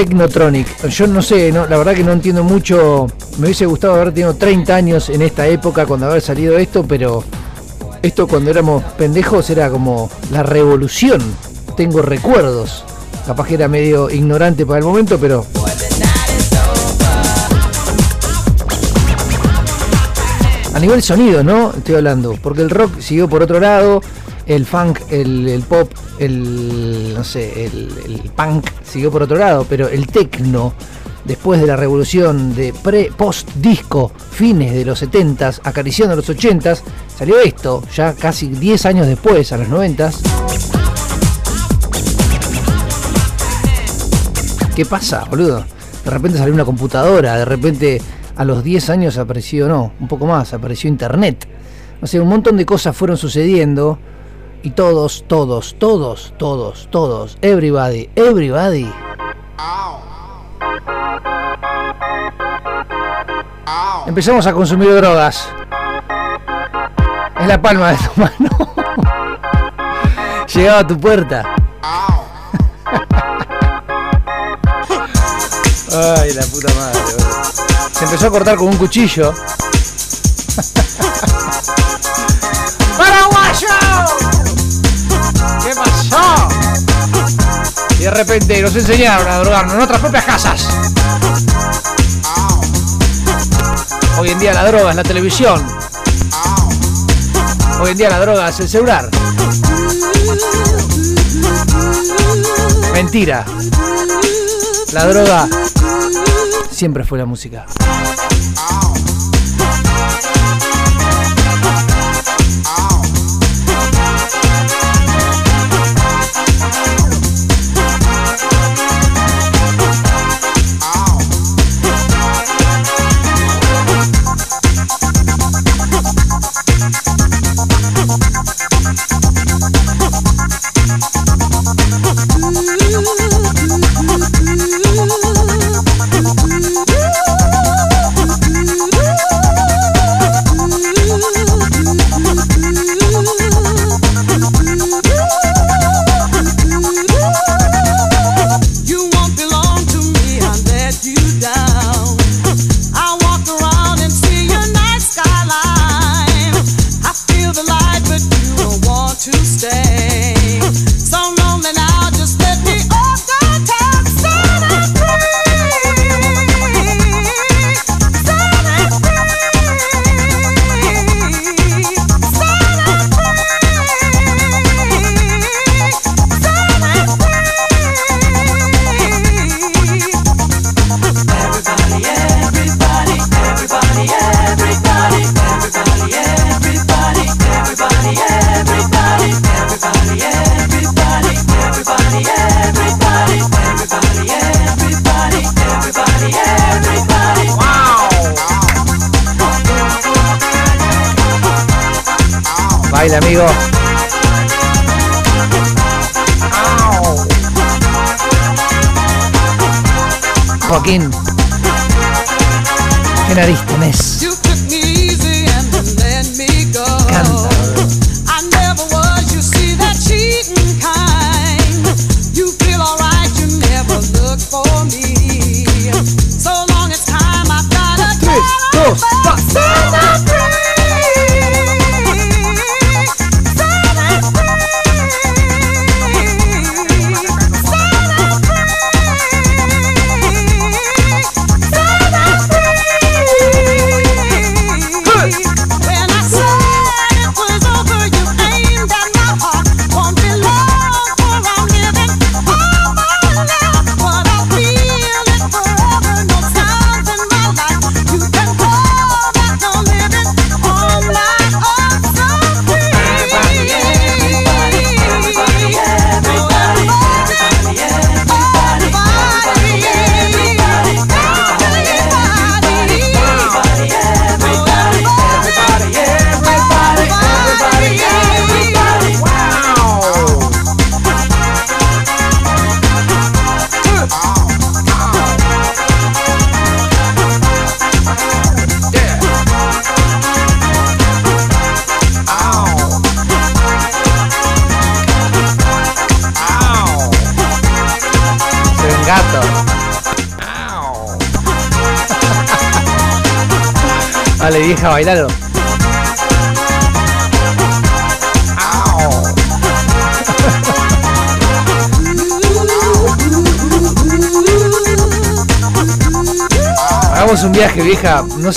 [0.00, 0.88] Technotronic.
[0.88, 3.06] Yo no sé, la verdad que no entiendo mucho.
[3.36, 7.22] Me hubiese gustado haber tenido 30 años en esta época cuando haber salido esto, pero
[8.00, 11.20] esto cuando éramos pendejos era como la revolución.
[11.76, 12.82] Tengo recuerdos.
[13.26, 15.44] Capaz que era medio ignorante para el momento, pero
[20.72, 21.74] a nivel sonido, ¿no?
[21.76, 24.00] Estoy hablando, porque el rock siguió por otro lado,
[24.46, 30.06] el funk, el pop, el no sé, el, punk siguió por otro lado, pero el
[30.06, 30.74] techno,
[31.24, 36.82] después de la revolución de pre post disco, fines de los 70s, acariciando los 80s,
[37.16, 40.16] salió esto, ya casi 10 años después, a los 90s.
[44.76, 45.64] ¿Qué pasa, boludo?
[46.04, 48.02] De repente salió una computadora, de repente
[48.36, 51.48] a los 10 años apareció, no, un poco más, apareció internet.
[52.02, 53.98] O sea, un montón de cosas fueron sucediendo
[54.62, 58.92] y todos, todos, todos, todos, todos, everybody, everybody.
[64.06, 65.48] Empezamos a consumir drogas.
[67.38, 68.50] En la palma de tu mano.
[70.52, 71.42] Llegaba a tu puerta.
[75.92, 77.44] Ay, la puta madre, boludo.
[77.92, 79.32] Se empezó a cortar con un cuchillo.
[88.00, 90.68] Y de repente nos enseñaron a drogarnos en nuestras propias casas.
[94.18, 95.62] Hoy en día la droga es la televisión.
[97.78, 99.10] Hoy en día la droga es el celular.
[102.94, 103.44] Mentira.
[104.94, 105.46] La droga
[106.70, 107.66] siempre fue la música.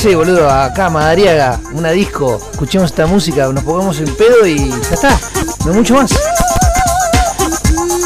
[0.04, 4.96] Sé, boludo, acá Madariaga, una disco, escuchemos esta música, nos pongamos en pedo y ya
[4.96, 5.18] está,
[5.66, 6.12] no mucho más.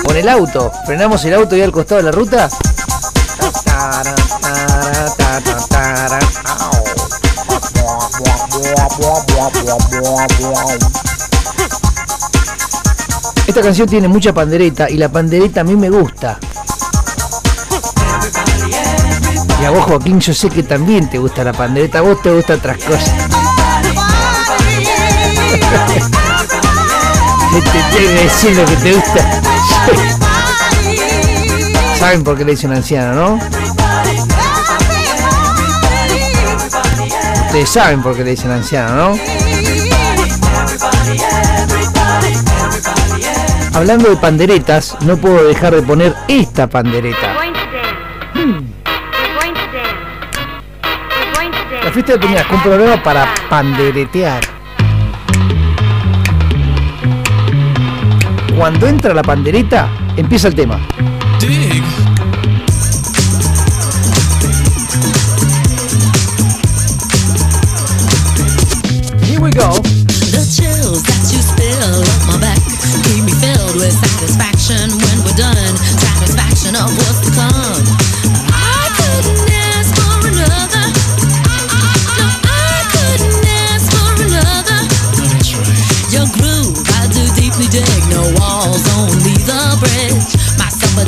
[0.05, 2.49] Con el auto, frenamos el auto y al costado de la ruta.
[13.47, 16.37] Esta canción tiene mucha pandereta y la pandereta a mí me gusta.
[19.61, 22.31] Y a vos, Joaquín, yo sé que también te gusta la pandereta, a vos te
[22.31, 23.11] gustan otras cosas.
[27.51, 29.41] ¿Qué te tengo que lo que te gusta?
[31.99, 33.39] Saben por qué le dicen anciano, ¿no?
[37.47, 39.19] Ustedes saben por qué le dicen anciano, ¿no?
[43.73, 47.36] Hablando de panderetas, no puedo dejar de poner esta pandereta.
[51.97, 54.39] Fiesta de Peñas, un programa para panderetear.
[58.55, 60.79] Cuando entra la pandereta, empieza el tema.
[69.23, 69.76] Here we go.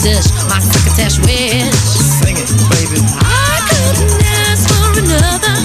[0.10, 1.80] Dish, my crocketesh wish.
[2.20, 3.00] Sing it, baby.
[3.22, 5.56] I couldn't ask for another.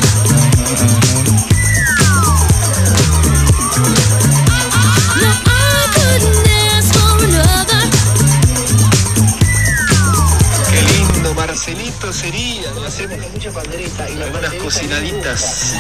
[5.23, 7.83] No, I couldn't ask for another.
[10.71, 12.71] Qué lindo, Marcelito sería.
[12.73, 15.75] Lo hacemos con mucha pandereta y algunas cocinaditas.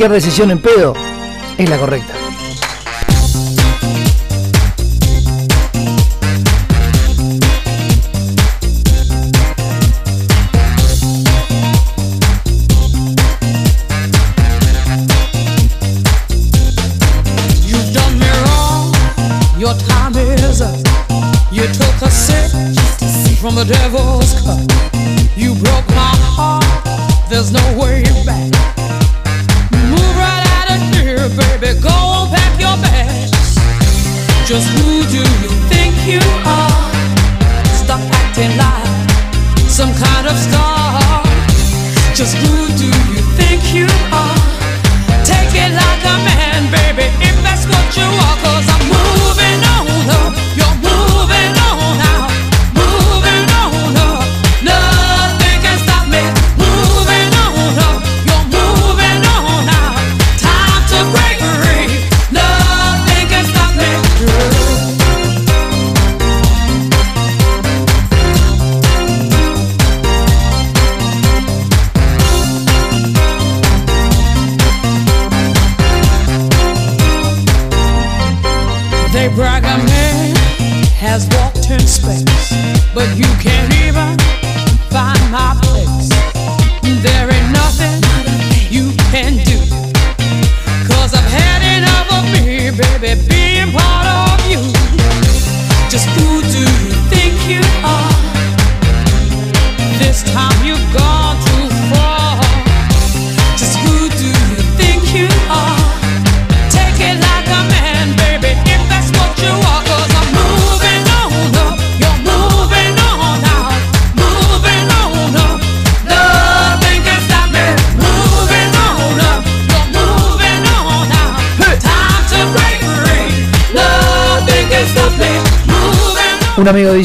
[0.00, 0.94] cualquier decisión en pedo
[1.58, 2.29] es la correcta.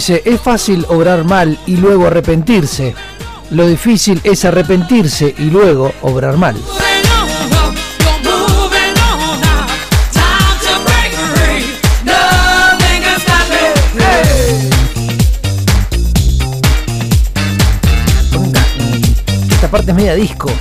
[0.05, 2.93] dice, es fácil obrar mal y luego arrepentirse.
[3.49, 6.55] Lo difícil es arrepentirse y luego obrar mal.
[19.49, 20.51] Esta parte es media disco.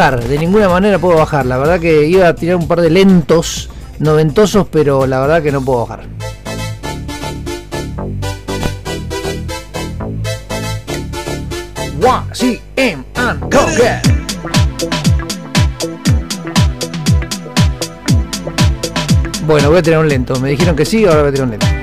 [0.00, 1.44] de ninguna manera puedo bajar.
[1.44, 3.68] La verdad que iba a tirar un par de lentos,
[3.98, 6.08] noventosos, pero la verdad que no puedo bajar.
[19.46, 20.40] Bueno, voy a tirar un lento.
[20.40, 21.79] Me dijeron que sí, ahora voy a tirar un lento.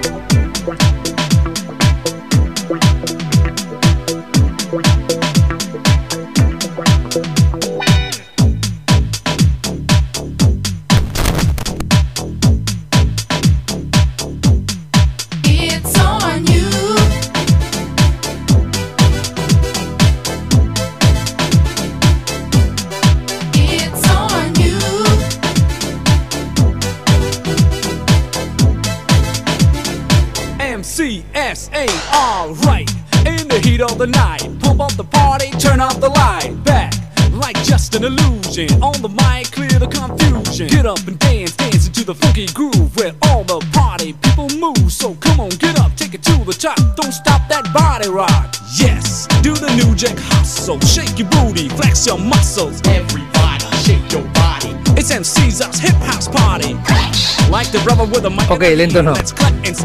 [58.50, 59.14] Ok, lento no.
[59.14, 59.76] Let's cut and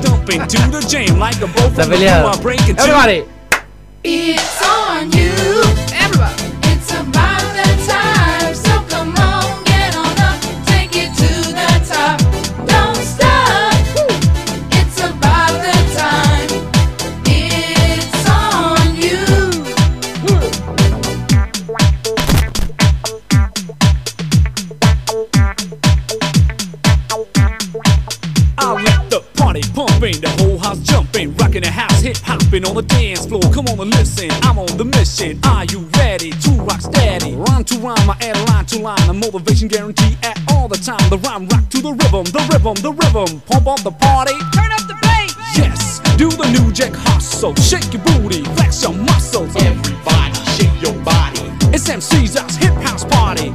[32.52, 33.40] hip on the dance floor.
[33.52, 35.40] Come on and listen, I'm on the mission.
[35.44, 37.34] Are you ready to rock steady?
[37.34, 41.02] Rhyme to rhyme, I add line to line, a motivation guarantee at all the time.
[41.08, 43.40] The rhyme rock to the rhythm, the rhythm, the rhythm.
[43.46, 45.34] Pump up the party, turn up the bass.
[45.56, 49.54] Yes, do the new jack hustle, shake your booty, flex your muscles.
[49.56, 51.40] Everybody, shake your body.
[51.72, 53.50] It's MC's house, hip house party.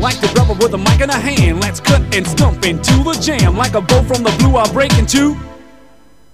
[0.00, 3.16] Like the brother with a mic in a hand, let's cut and stump into the
[3.20, 3.56] jam.
[3.56, 5.36] Like a bow from the blue, I break into.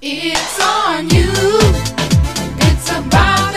[0.02, 1.28] It's on you.
[2.56, 3.49] It's about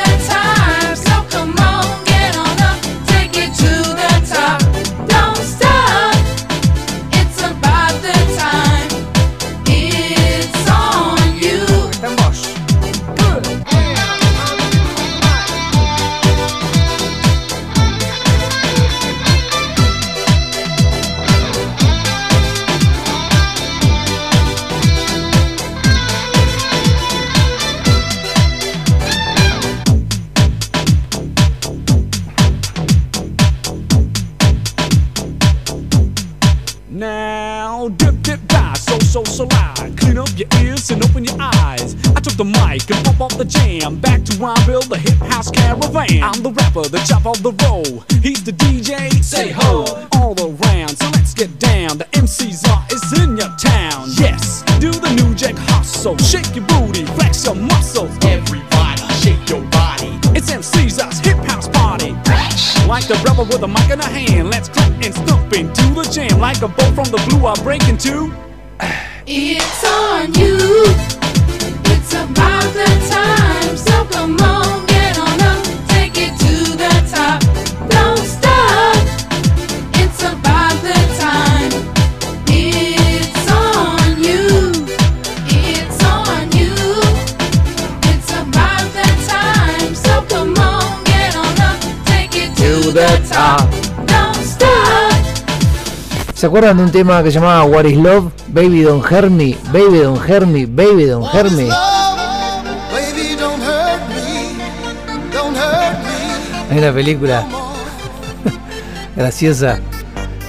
[42.38, 43.99] the mic and pump off the jam.
[43.99, 46.23] Back to Rhyme Bill, the hip house caravan.
[46.23, 48.03] I'm the rapper, the chop of the roll.
[48.22, 50.97] He's the DJ, say ho, all around.
[50.97, 51.97] So let's get down.
[51.97, 54.10] The MC's are is in your town.
[54.18, 56.18] Yes, do the new jack hustle.
[56.18, 58.11] Shake your booty, flex your muscles.
[58.23, 60.19] Everybody, shake your body.
[60.38, 62.14] It's MC's us hip house party.
[62.88, 66.03] Like the brother with a mic in a hand, let's clap and stomp into the
[66.11, 66.39] jam.
[66.39, 68.34] Like a bow from the blue, I break into.
[69.26, 70.93] It's on you.
[72.14, 73.76] It's about that time.
[73.76, 75.65] So come on, get on up.
[75.90, 77.41] Take it to the top.
[77.90, 79.02] Don't stop.
[79.98, 81.73] It's about that time.
[82.45, 84.77] It's on you.
[85.49, 86.77] It's on you.
[88.06, 89.95] It's about that time.
[89.95, 91.81] So come on, get on up.
[92.06, 93.65] Take it to the top.
[94.06, 95.18] Don't stop.
[96.35, 98.31] ¿Se acuerdan de un tema que se llamaba What is Love?
[98.49, 101.72] Baby Don't Hurt Me, Baby Don't Hurt Me, Baby Don't Hurt Me.
[106.73, 107.45] Hay una película
[109.15, 109.79] graciosa.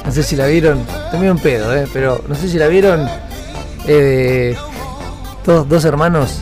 [0.06, 0.82] No sé si la vieron.
[1.10, 1.86] También un pedo, ¿eh?
[1.92, 3.06] Pero no sé si la vieron.
[3.86, 4.56] Eh,
[5.44, 6.40] dos hermanos.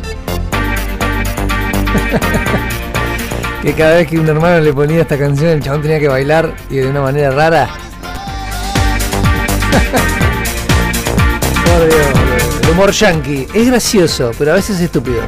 [3.62, 6.54] que cada vez que un hermano le ponía esta canción, el chabón tenía que bailar
[6.70, 7.68] y de una manera rara.
[11.64, 12.06] Por Dios,
[12.62, 15.22] el humor yankee es gracioso, pero a veces es estúpido.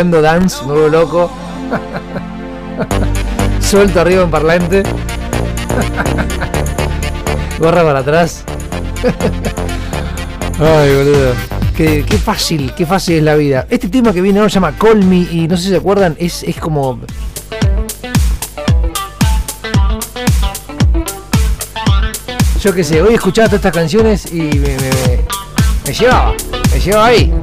[0.00, 1.30] bailando dance, nuevo loco.
[3.60, 4.82] Suelto arriba en parlante.
[7.58, 8.44] Gorra para atrás.
[10.58, 11.34] Ay, boludo.
[11.76, 13.66] Qué, fácil, qué fácil es la vida.
[13.68, 16.16] Este tema que viene ahora se llama Call Me y no sé si se acuerdan,
[16.18, 17.00] es, es como...
[22.62, 26.34] Yo qué sé, hoy escuchaba todas estas canciones y me llevaba,
[26.72, 27.39] me llevaba ahí.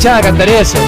[0.00, 0.78] escuchaba cantar eso.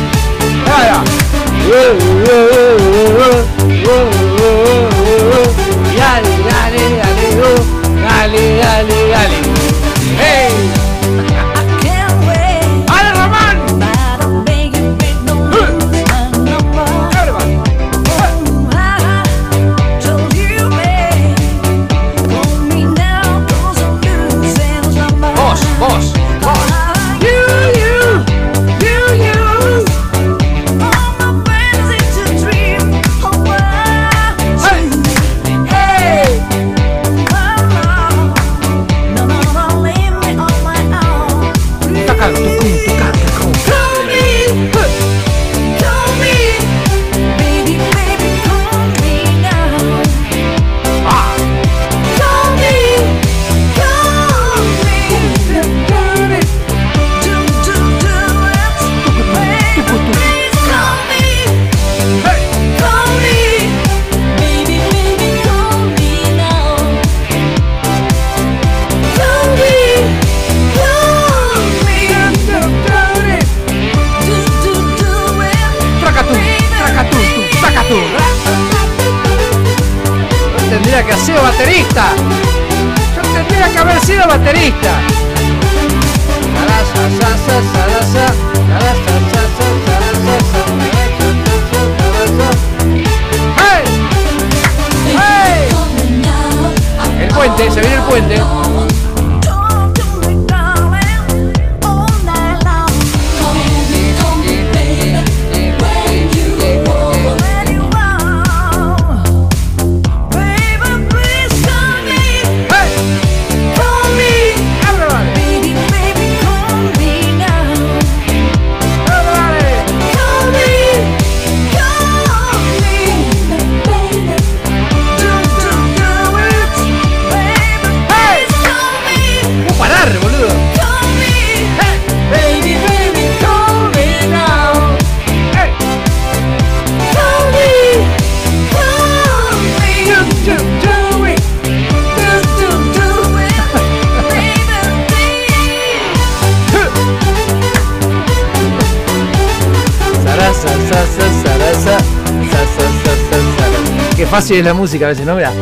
[154.62, 155.34] es la música a veces, ¿no?
[155.34, 155.52] Mirá.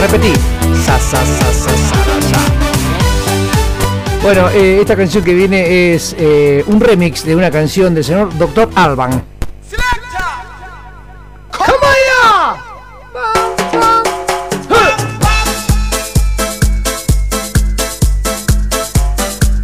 [0.00, 0.32] Repetí.
[4.22, 8.36] Bueno, eh, esta canción que viene es eh, un remix de una canción del señor
[8.38, 8.70] Dr.
[8.74, 9.22] Alban.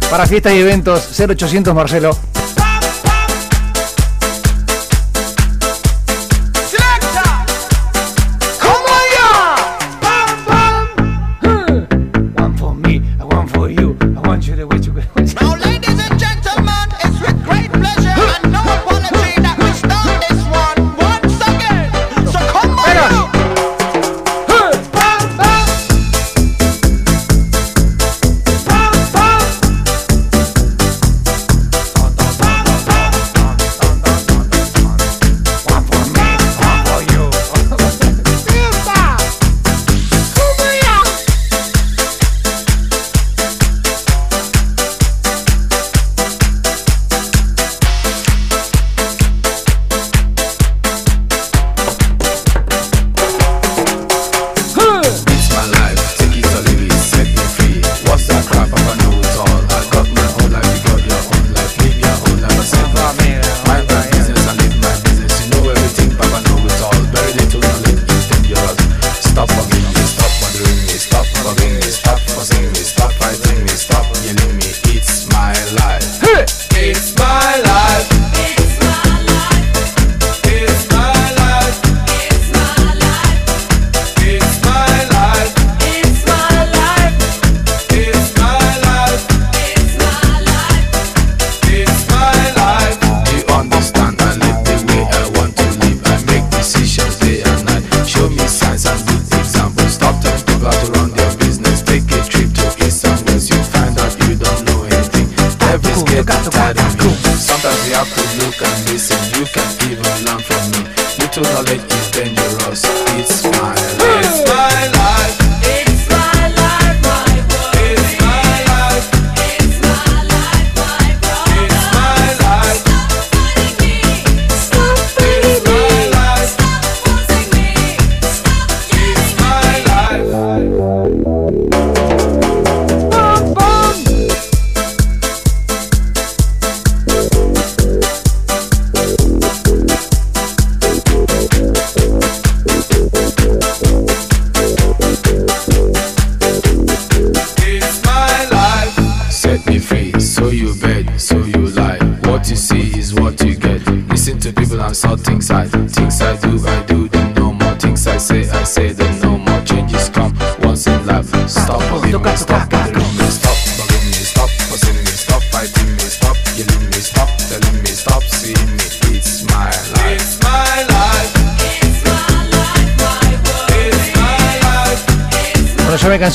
[0.09, 2.34] Para fiestas y eventos, 0800 Marcelo.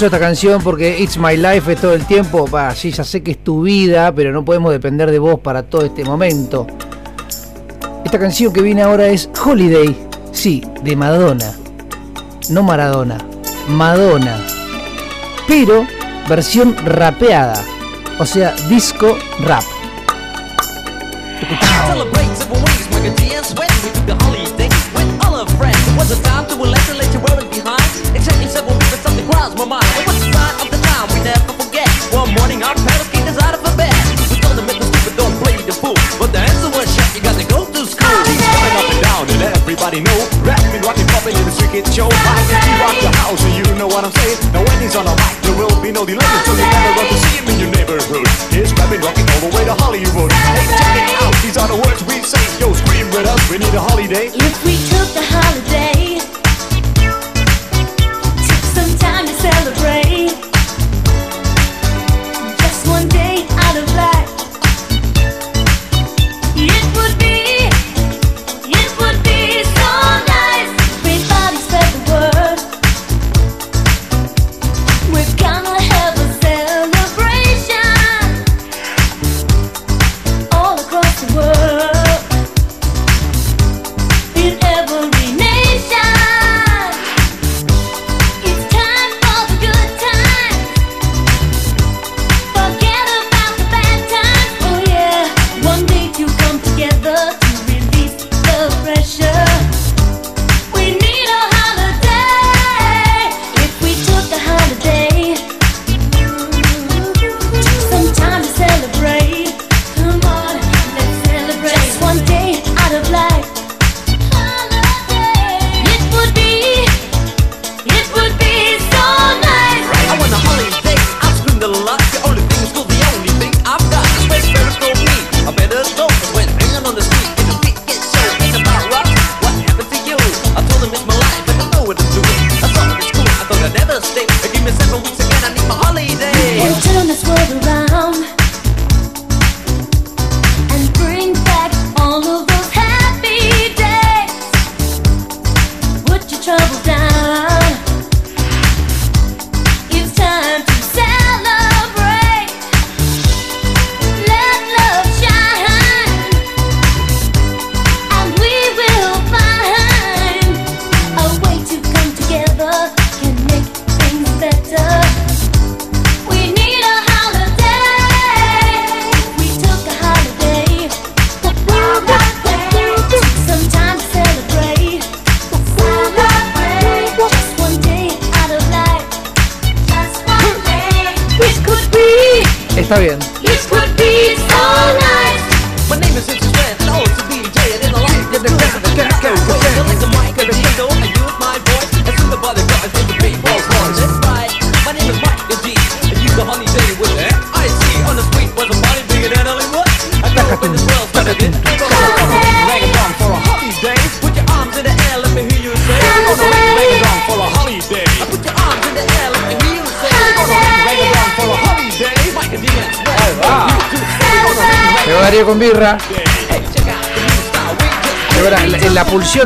[0.06, 2.46] esta canción porque It's My Life es todo el tiempo.
[2.50, 5.84] Bah, ya sé que es tu vida, pero no podemos depender de vos para todo
[5.84, 6.66] este momento.
[8.04, 9.94] Esta canción que viene ahora es Holiday,
[10.32, 11.52] sí, de Madonna.
[12.48, 13.18] No Maradona,
[13.68, 14.44] Madonna.
[15.46, 15.86] Pero
[16.28, 17.62] versión rapeada,
[18.18, 19.18] o sea, disco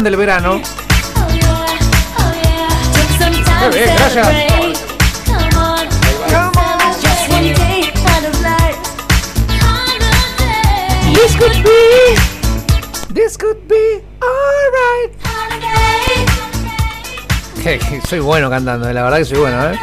[0.05, 0.61] del verano.
[3.73, 4.29] Gracias.
[18.07, 19.71] Soy bueno cantando, eh, la verdad que soy bueno.
[19.71, 19.79] Eh.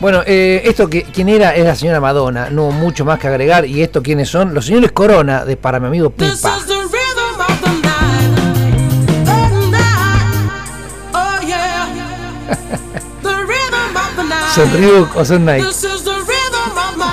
[0.00, 3.64] Bueno, eh, esto que quién era es la señora Madonna, no mucho más que agregar.
[3.64, 6.49] Y esto quiénes son, los señores Corona de para mi amigo Pipa.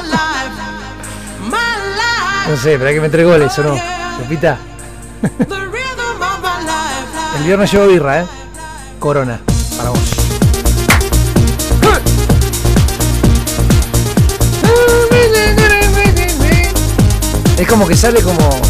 [0.03, 0.55] Life.
[1.41, 2.49] My life.
[2.49, 3.75] No sé, pero hay que meter goles o no.
[4.19, 4.57] Pepita.
[7.37, 8.25] El viernes llevo birra, ¿eh?
[8.99, 9.39] Corona,
[9.77, 9.99] para vos.
[17.57, 18.66] Es como que sale como.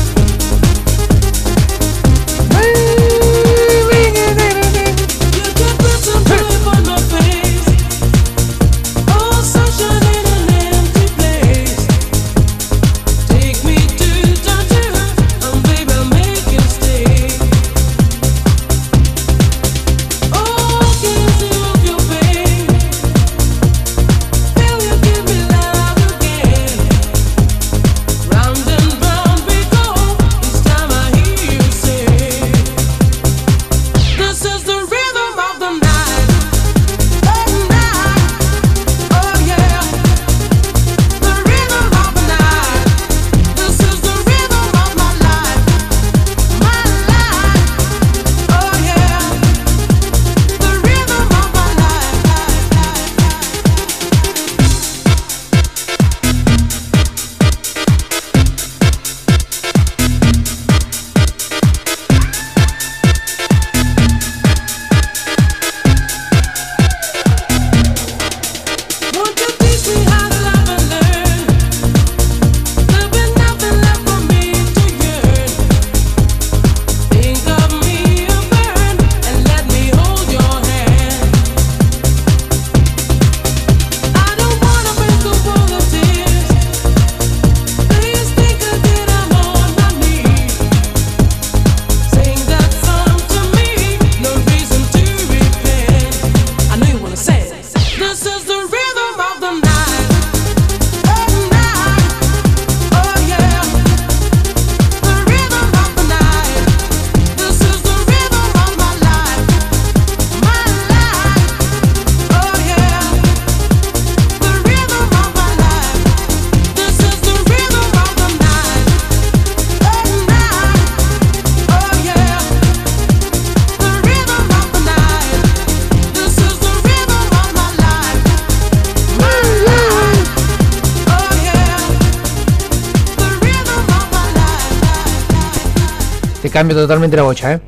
[136.68, 137.62] Cambio totalmente la bocha, ¿eh?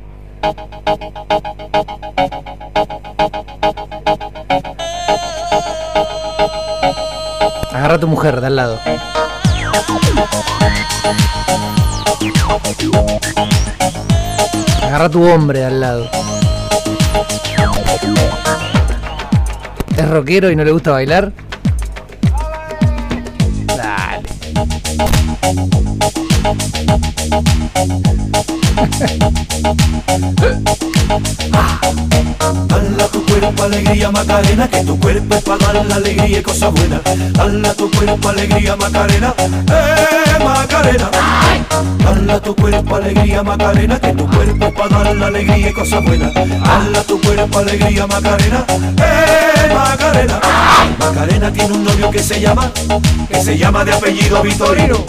[7.72, 8.78] Agarra a tu mujer de al lado.
[14.82, 16.10] Agarra a tu hombre de al lado.
[19.96, 21.32] ¿Es rockero y no le gusta bailar?
[32.66, 36.72] Dala tu cuerpo alegría Macarena, que tu cuerpo es para dar la alegría y cosas
[36.72, 37.00] buenas.
[37.32, 41.10] Dala tu cuerpo alegría Macarena, eh Macarena.
[41.98, 46.02] Dala tu cuerpo alegría Macarena, que tu cuerpo es para dar la alegría y cosas
[46.02, 46.32] buenas.
[46.32, 48.64] Dala tu cuerpo alegría Macarena,
[48.96, 50.40] eh Macarena.
[50.98, 52.70] Macarena tiene un novio que se llama,
[53.28, 55.04] que se llama de apellido Vitorino.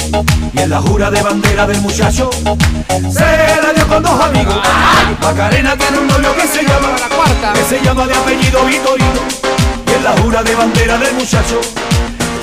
[0.54, 2.30] Y en la jura de bandera del muchacho,
[3.10, 4.56] se la dio con dos amigos.
[5.22, 6.90] Macarena tiene un novio que se llama,
[7.54, 9.22] que se llama de apellido Vitorino.
[9.88, 11.62] Y en la jura de bandera del muchacho,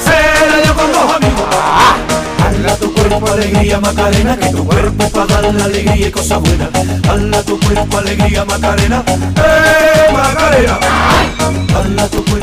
[0.05, 2.08] se la dio con dos amigos.
[2.51, 6.71] Dala tu cuerpo alegría Macarena, que tu cuerpo para la alegría y cosas buenas.
[7.03, 10.79] Dala tu cuerpo alegría Macarena, eh Macarena.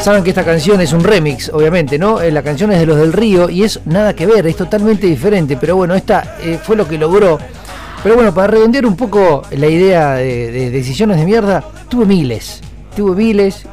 [0.04, 2.22] Saben que esta canción es un remix, obviamente, ¿no?
[2.22, 5.08] Eh, La canción es de los del Río y es nada que ver, es totalmente
[5.08, 5.58] diferente.
[5.58, 7.40] Pero bueno, esta eh, fue lo que logró.
[8.04, 12.62] Pero bueno, para redondear un poco la idea de, de decisiones de mierda, tuve miles.
[12.96, 13.66] Tuve miles.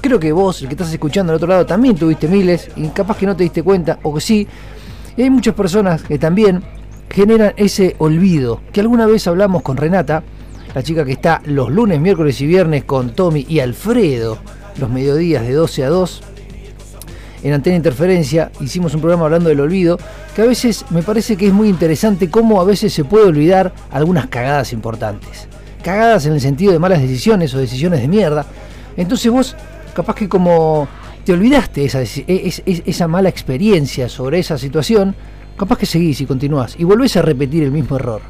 [0.00, 2.68] Creo que vos, el que estás escuchando al otro lado, también tuviste miles.
[2.76, 4.46] Y capaz que no te diste cuenta, o que sí.
[5.20, 6.62] Y hay muchas personas que también
[7.10, 8.62] generan ese olvido.
[8.72, 10.22] Que alguna vez hablamos con Renata,
[10.74, 14.38] la chica que está los lunes, miércoles y viernes con Tommy y Alfredo,
[14.78, 16.22] los mediodías de 12 a 2.
[17.42, 19.98] en Antena Interferencia, hicimos un programa hablando del olvido,
[20.34, 23.74] que a veces me parece que es muy interesante cómo a veces se puede olvidar
[23.90, 25.48] algunas cagadas importantes.
[25.84, 28.46] Cagadas en el sentido de malas decisiones o decisiones de mierda.
[28.96, 29.54] Entonces vos,
[29.92, 30.88] capaz que como
[31.24, 35.14] te olvidaste esa, e- es- es- esa mala experiencia sobre esa situación,
[35.56, 38.22] capaz que seguís y continuás y volvés a repetir el mismo error.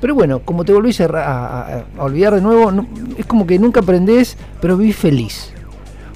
[0.00, 2.70] Pero bueno, como te volvés a, olvidar de nuevo,
[3.16, 5.52] es como que nunca aprendés, pero vivís feliz.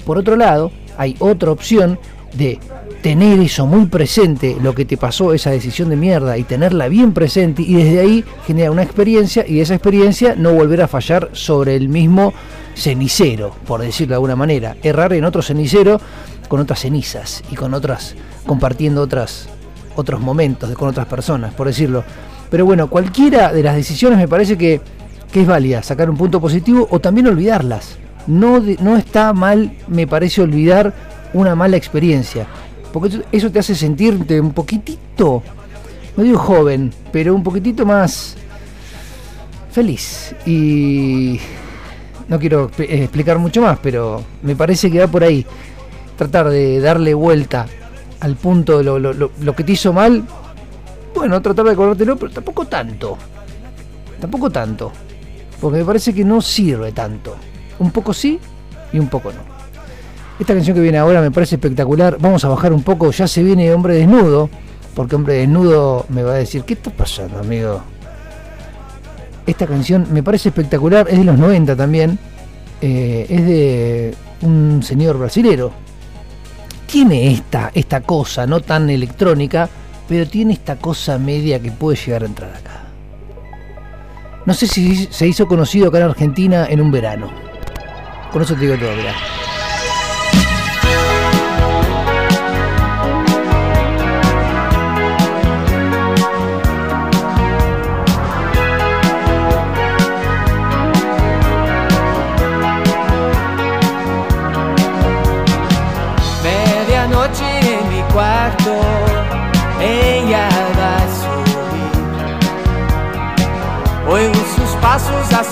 [0.05, 1.97] Por otro lado, hay otra opción
[2.37, 2.59] de
[3.01, 7.11] tener eso muy presente, lo que te pasó, esa decisión de mierda, y tenerla bien
[7.13, 11.75] presente, y desde ahí generar una experiencia, y esa experiencia no volver a fallar sobre
[11.75, 12.33] el mismo
[12.75, 14.75] cenicero, por decirlo de alguna manera.
[14.83, 15.99] Errar en otro cenicero
[16.47, 18.15] con otras cenizas y con otras,
[18.45, 19.47] compartiendo otras,
[19.95, 22.03] otros momentos con otras personas, por decirlo.
[22.49, 24.81] Pero bueno, cualquiera de las decisiones me parece que,
[25.31, 27.97] que es válida, sacar un punto positivo o también olvidarlas.
[28.27, 30.93] No, no está mal, me parece, olvidar
[31.33, 32.47] una mala experiencia.
[32.91, 35.41] Porque eso te hace sentirte un poquitito,
[36.17, 38.35] no digo joven, pero un poquitito más
[39.71, 40.35] feliz.
[40.45, 41.39] Y
[42.31, 45.45] no quiero eh, explicar mucho más, pero me parece que va por ahí.
[46.17, 47.67] Tratar de darle vuelta
[48.21, 50.23] al punto de lo, lo- lo- lo que te hizo mal.
[51.13, 53.17] Bueno, tratar de acordártelo, pero tampoco tanto.
[54.19, 54.91] Tampoco tanto.
[55.59, 57.35] Porque me parece que no sirve tanto.
[57.79, 58.39] Un poco sí
[58.93, 59.39] y un poco no.
[60.39, 62.15] Esta canción que viene ahora me parece espectacular.
[62.19, 63.11] Vamos a bajar un poco.
[63.11, 64.49] Ya se viene Hombre Desnudo.
[64.95, 67.81] Porque Hombre Desnudo me va a decir, ¿qué está pasando, amigo?
[69.45, 71.07] Esta canción me parece espectacular.
[71.09, 72.17] Es de los 90 también.
[72.81, 75.71] Eh, es de un señor brasilero.
[76.85, 79.69] Tiene esta, esta cosa, no tan electrónica,
[80.07, 82.83] pero tiene esta cosa media que puede llegar a entrar acá.
[84.45, 87.29] No sé si se hizo conocido acá en Argentina en un verano.
[88.33, 88.89] Con eso te digo todo.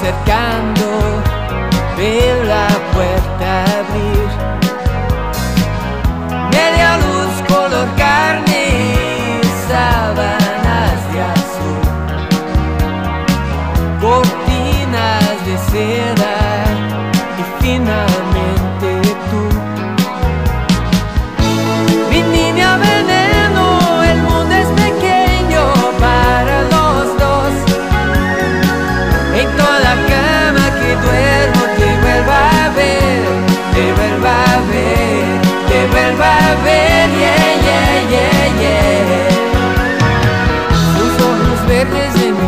[0.10, 1.22] Acercando,
[1.96, 2.44] veo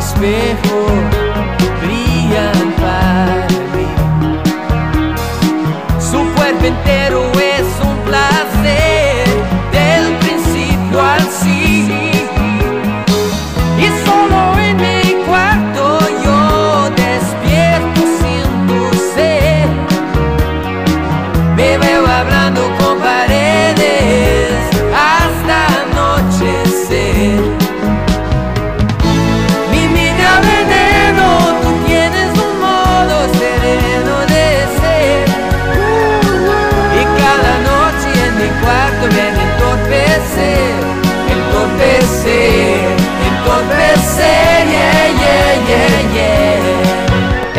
[0.01, 1.20] espejos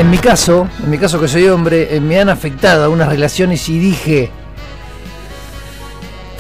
[0.03, 3.69] En mi caso, en mi caso que soy hombre, eh, me han afectado algunas relaciones
[3.69, 4.31] y dije,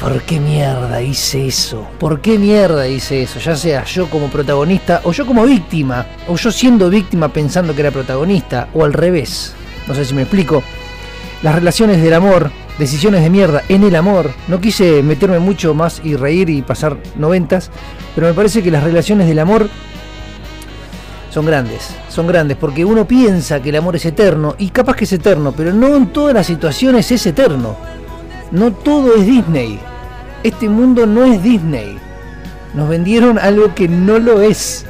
[0.00, 1.86] ¿por qué mierda hice eso?
[2.00, 3.38] ¿Por qué mierda hice eso?
[3.38, 7.82] Ya sea yo como protagonista o yo como víctima, o yo siendo víctima pensando que
[7.82, 9.54] era protagonista, o al revés.
[9.86, 10.64] No sé si me explico.
[11.42, 12.50] Las relaciones del amor,
[12.82, 14.32] decisiones de mierda en el amor.
[14.48, 17.70] No quise meterme mucho más y reír y pasar noventas,
[18.14, 19.68] pero me parece que las relaciones del amor
[21.30, 25.04] son grandes, son grandes, porque uno piensa que el amor es eterno, y capaz que
[25.04, 27.76] es eterno, pero no en todas las situaciones es eterno.
[28.50, 29.78] No todo es Disney.
[30.42, 31.96] Este mundo no es Disney.
[32.74, 34.84] Nos vendieron algo que no lo es.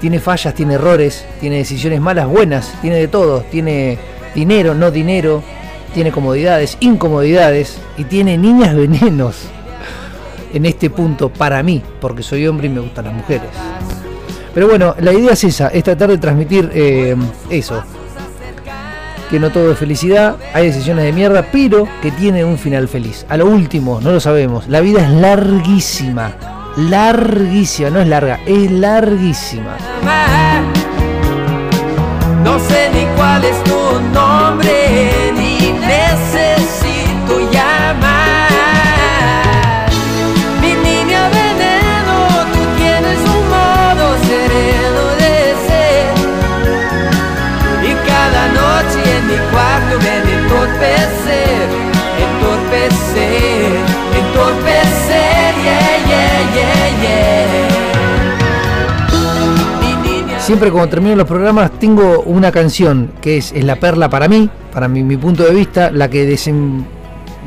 [0.00, 3.40] Tiene fallas, tiene errores, tiene decisiones malas, buenas, tiene de todo.
[3.50, 3.98] Tiene
[4.34, 5.42] dinero, no dinero,
[5.94, 9.36] tiene comodidades, incomodidades, y tiene niñas venenos.
[10.52, 13.48] En este punto, para mí, porque soy hombre y me gustan las mujeres.
[14.52, 17.16] Pero bueno, la idea es esa, es tratar de transmitir eh,
[17.50, 17.82] eso.
[19.30, 23.24] que no todo es felicidad, hay decisiones de mierda, pero que tienen un final feliz.
[23.28, 26.34] A lo último, no lo sabemos, la vida es larguísima,
[26.76, 29.76] larguísima, no es larga, es larguísima.
[32.44, 35.23] No sé ni cuál es tu nombre,
[60.44, 64.48] Siempre cuando termino los programas tengo una canción que es, es la perla para mí,
[64.72, 66.84] para mi, mi punto de vista, la que desen-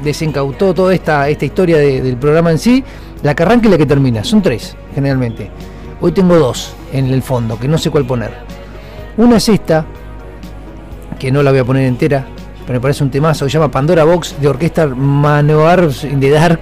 [0.03, 2.83] desencautó toda esta, esta historia de- del programa en sí,
[3.21, 4.23] la que arranca y la que termina.
[4.23, 5.51] Son tres, generalmente.
[6.01, 8.31] Hoy tengo dos en el fondo, que no sé cuál poner.
[9.17, 9.85] Una es esta,
[11.19, 12.25] que no la voy a poner entera,
[12.65, 16.61] pero me parece un temazo, se llama Pandora Box de orquesta Manoir in the Dark,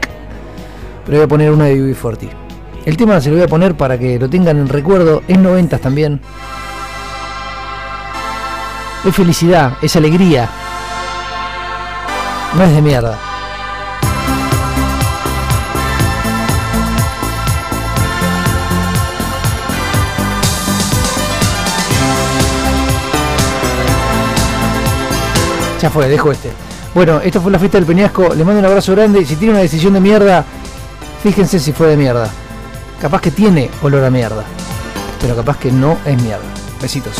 [1.05, 2.29] pero voy a poner una de UB40.
[2.85, 5.81] El tema se lo voy a poner para que lo tengan en recuerdo, es noventas
[5.81, 6.21] también.
[9.03, 10.47] Es felicidad, es alegría.
[12.55, 13.17] No es de mierda.
[25.81, 26.51] Ya fue, dejo este.
[26.93, 28.35] Bueno, esto fue la fiesta del Peñasco.
[28.35, 29.25] Les mando un abrazo grande.
[29.25, 30.45] Si tiene una decisión de mierda,
[31.23, 32.29] fíjense si fue de mierda.
[32.99, 34.43] Capaz que tiene olor a mierda.
[35.21, 36.45] Pero capaz que no es mierda.
[36.81, 37.15] Besitos.